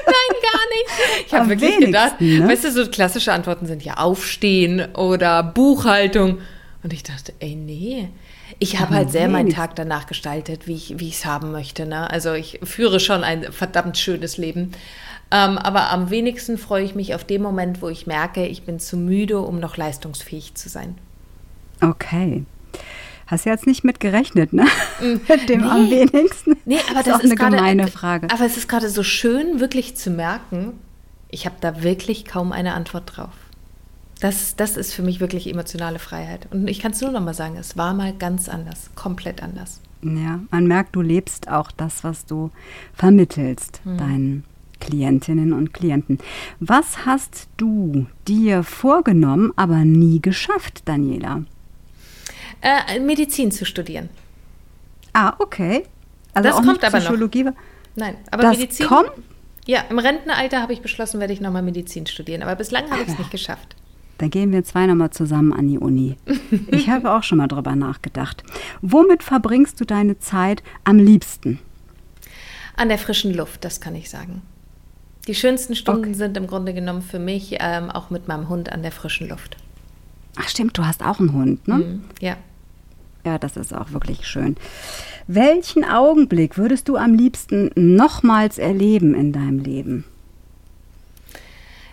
[0.06, 1.26] Nein, gar nicht.
[1.26, 2.48] Ich habe wirklich gedacht, ne?
[2.48, 6.40] weißt du, so klassische Antworten sind ja Aufstehen oder Buchhaltung.
[6.84, 8.10] Und ich dachte, ey, nee.
[8.60, 11.86] Ich habe halt sehr meinen Tag danach gestaltet, wie ich es haben möchte.
[11.86, 12.10] Ne?
[12.10, 14.74] Also ich führe schon ein verdammt schönes Leben.
[15.32, 18.80] Ähm, aber am wenigsten freue ich mich auf den Moment, wo ich merke, ich bin
[18.80, 20.98] zu müde, um noch leistungsfähig zu sein.
[21.82, 22.44] Okay.
[23.30, 24.66] Hast du jetzt nicht mit gerechnet, ne?
[25.00, 25.68] Mm, mit dem nee.
[25.68, 26.56] am wenigsten.
[26.66, 28.28] Nee, aber das, das ist, ist eine grade, gemeine Frage.
[28.32, 30.74] Aber es ist gerade so schön, wirklich zu merken,
[31.30, 33.30] ich habe da wirklich kaum eine Antwort drauf.
[34.20, 36.48] Das, das ist für mich wirklich emotionale Freiheit.
[36.52, 39.80] Und ich kann es nur noch mal sagen, es war mal ganz anders, komplett anders.
[40.02, 42.50] Ja, man merkt, du lebst auch das, was du
[42.94, 43.98] vermittelst, hm.
[43.98, 44.44] deinen
[44.80, 46.18] Klientinnen und Klienten.
[46.60, 51.44] Was hast du dir vorgenommen, aber nie geschafft, Daniela?
[52.62, 54.10] Äh, Medizin zu studieren.
[55.14, 55.84] Ah, okay.
[56.34, 57.44] Also das kommt aber Psychologie.
[57.44, 57.54] noch.
[57.96, 58.88] Nein, aber das Medizin.
[58.88, 59.12] Kommt?
[59.66, 62.42] Ja, im Rentenalter habe ich beschlossen, werde ich nochmal Medizin studieren.
[62.42, 63.76] Aber bislang habe ich es nicht geschafft.
[64.18, 66.18] Dann gehen wir zwei nochmal zusammen an die Uni.
[66.72, 68.44] Ich habe auch schon mal drüber nachgedacht.
[68.82, 71.60] Womit verbringst du deine Zeit am liebsten?
[72.76, 74.42] An der frischen Luft, das kann ich sagen.
[75.28, 76.14] Die schönsten Stunden okay.
[76.14, 79.58] sind im Grunde genommen für mich ähm, auch mit meinem Hund an der frischen Luft.
[80.38, 81.76] Ach stimmt, du hast auch einen Hund, ne?
[81.76, 82.38] Mm, ja.
[83.26, 84.56] Ja, das ist auch wirklich schön.
[85.28, 90.06] Welchen Augenblick würdest du am liebsten nochmals erleben in deinem Leben?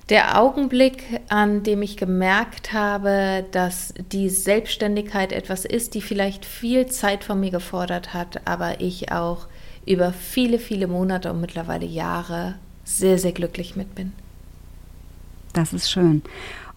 [0.08, 6.86] Der Augenblick, an dem ich gemerkt habe, dass die Selbstständigkeit etwas ist, die vielleicht viel
[6.86, 9.48] Zeit von mir gefordert hat, aber ich auch
[9.84, 12.54] über viele, viele Monate und mittlerweile Jahre
[12.84, 14.12] sehr, sehr glücklich mit bin.
[15.52, 16.22] Das ist schön.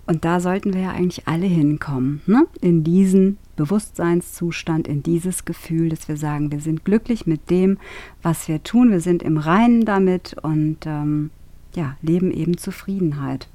[0.09, 2.47] Und da sollten wir ja eigentlich alle hinkommen, ne?
[2.61, 7.77] in diesen Bewusstseinszustand, in dieses Gefühl, dass wir sagen, wir sind glücklich mit dem,
[8.23, 11.29] was wir tun, wir sind im Reinen damit und ähm,
[11.75, 13.47] ja, leben eben Zufriedenheit.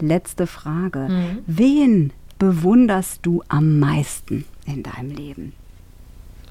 [0.00, 1.08] Letzte Frage.
[1.08, 1.38] Mhm.
[1.46, 5.54] Wen bewunderst du am meisten in deinem Leben?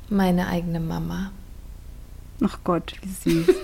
[0.09, 1.31] Meine eigene Mama.
[2.43, 3.55] Ach Gott, wie süß.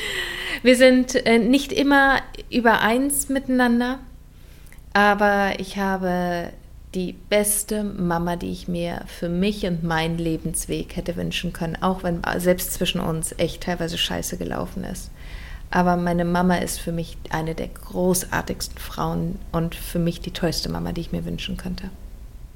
[0.62, 2.20] Wir sind äh, nicht immer
[2.52, 3.98] übereins miteinander,
[4.92, 6.50] aber ich habe
[6.94, 12.02] die beste Mama, die ich mir für mich und meinen Lebensweg hätte wünschen können, auch
[12.02, 15.10] wenn selbst zwischen uns echt teilweise scheiße gelaufen ist.
[15.70, 20.68] Aber meine Mama ist für mich eine der großartigsten Frauen und für mich die tollste
[20.68, 21.90] Mama, die ich mir wünschen könnte.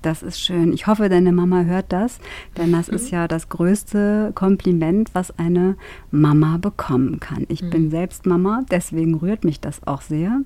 [0.04, 0.74] Das ist schön.
[0.74, 2.18] Ich hoffe, deine Mama hört das,
[2.58, 2.96] denn das mhm.
[2.96, 5.76] ist ja das größte Kompliment, was eine
[6.10, 7.46] Mama bekommen kann.
[7.48, 7.70] Ich mhm.
[7.70, 10.42] bin selbst Mama, deswegen rührt mich das auch sehr.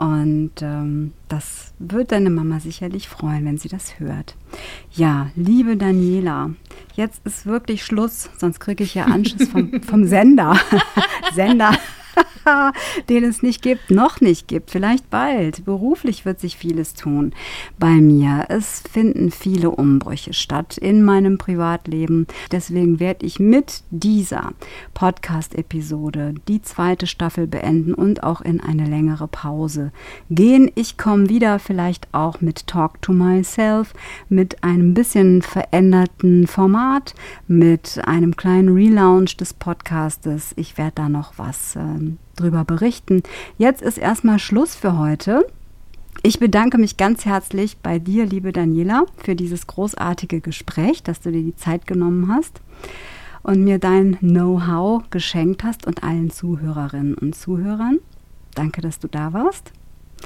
[0.00, 4.34] Und ähm, das wird deine Mama sicherlich freuen, wenn sie das hört.
[4.92, 6.52] Ja, liebe Daniela,
[6.96, 10.58] jetzt ist wirklich Schluss, sonst kriege ich ja Anschluss vom, vom Sender.
[11.34, 11.72] Sender
[13.08, 15.64] den es nicht gibt, noch nicht gibt, vielleicht bald.
[15.64, 17.32] Beruflich wird sich vieles tun
[17.78, 18.46] bei mir.
[18.48, 22.26] Es finden viele Umbrüche statt in meinem Privatleben.
[22.52, 24.52] Deswegen werde ich mit dieser
[24.94, 29.92] Podcast-Episode die zweite Staffel beenden und auch in eine längere Pause
[30.30, 30.70] gehen.
[30.74, 33.92] Ich komme wieder vielleicht auch mit Talk to Myself,
[34.28, 37.14] mit einem bisschen veränderten Format,
[37.46, 40.52] mit einem kleinen Relaunch des Podcastes.
[40.56, 43.22] Ich werde da noch was äh, drüber berichten.
[43.58, 45.46] Jetzt ist erstmal Schluss für heute.
[46.22, 51.32] Ich bedanke mich ganz herzlich bei dir, liebe Daniela, für dieses großartige Gespräch, dass du
[51.32, 52.60] dir die Zeit genommen hast
[53.42, 58.00] und mir dein Know-how geschenkt hast und allen Zuhörerinnen und Zuhörern.
[58.54, 59.72] Danke, dass du da warst.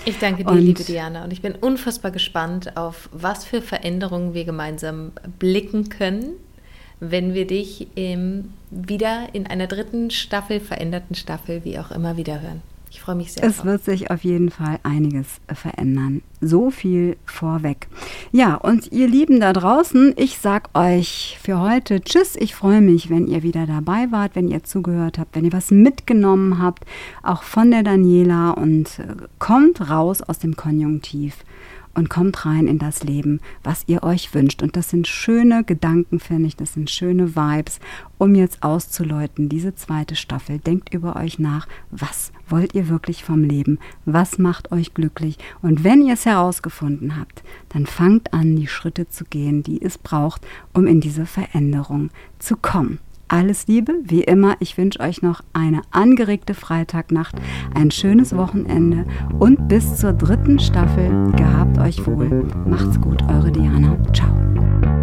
[0.05, 4.35] Ich danke dir, und liebe Diana, und ich bin unfassbar gespannt auf, was für Veränderungen
[4.35, 6.35] wir gemeinsam blicken können
[7.01, 12.41] wenn wir dich ähm, wieder in einer dritten Staffel, veränderten Staffel, wie auch immer, wieder
[12.41, 12.63] hören.
[12.95, 13.43] Ich freue mich sehr.
[13.43, 13.67] Es drauf.
[13.67, 16.23] wird sich auf jeden Fall einiges verändern.
[16.41, 17.89] So viel vorweg.
[18.31, 22.37] Ja, und ihr Lieben da draußen, ich sag euch für heute Tschüss.
[22.37, 25.73] Ich freue mich, wenn ihr wieder dabei wart, wenn ihr zugehört habt, wenn ihr was
[25.73, 26.85] mitgenommen habt,
[27.25, 31.35] auch von der Daniela und äh, kommt raus aus dem Konjunktiv
[31.95, 34.63] und kommt rein in das Leben, was ihr euch wünscht.
[34.63, 37.81] Und das sind schöne Gedanken, finde ich, das sind schöne Vibes,
[38.19, 40.59] um jetzt auszuläuten, diese zweite Staffel.
[40.59, 43.79] Denkt über euch nach, was wollt ihr wirklich vom Leben?
[44.05, 45.39] Was macht euch glücklich?
[45.63, 49.99] Und wenn ihr es herausgefunden habt, dann fangt an, die Schritte zu gehen, die es
[49.99, 50.43] braucht,
[50.73, 52.99] um in diese Veränderung zu kommen.
[53.35, 54.55] Alles Liebe, wie immer.
[54.61, 57.35] Ich wünsche euch noch eine angeregte Freitagnacht,
[57.75, 59.07] ein schönes Wochenende
[59.41, 61.33] und bis zur dritten Staffel.
[61.33, 62.47] Gehabt euch wohl.
[62.65, 63.97] Macht's gut, eure Diana.
[64.13, 64.94] Ciao.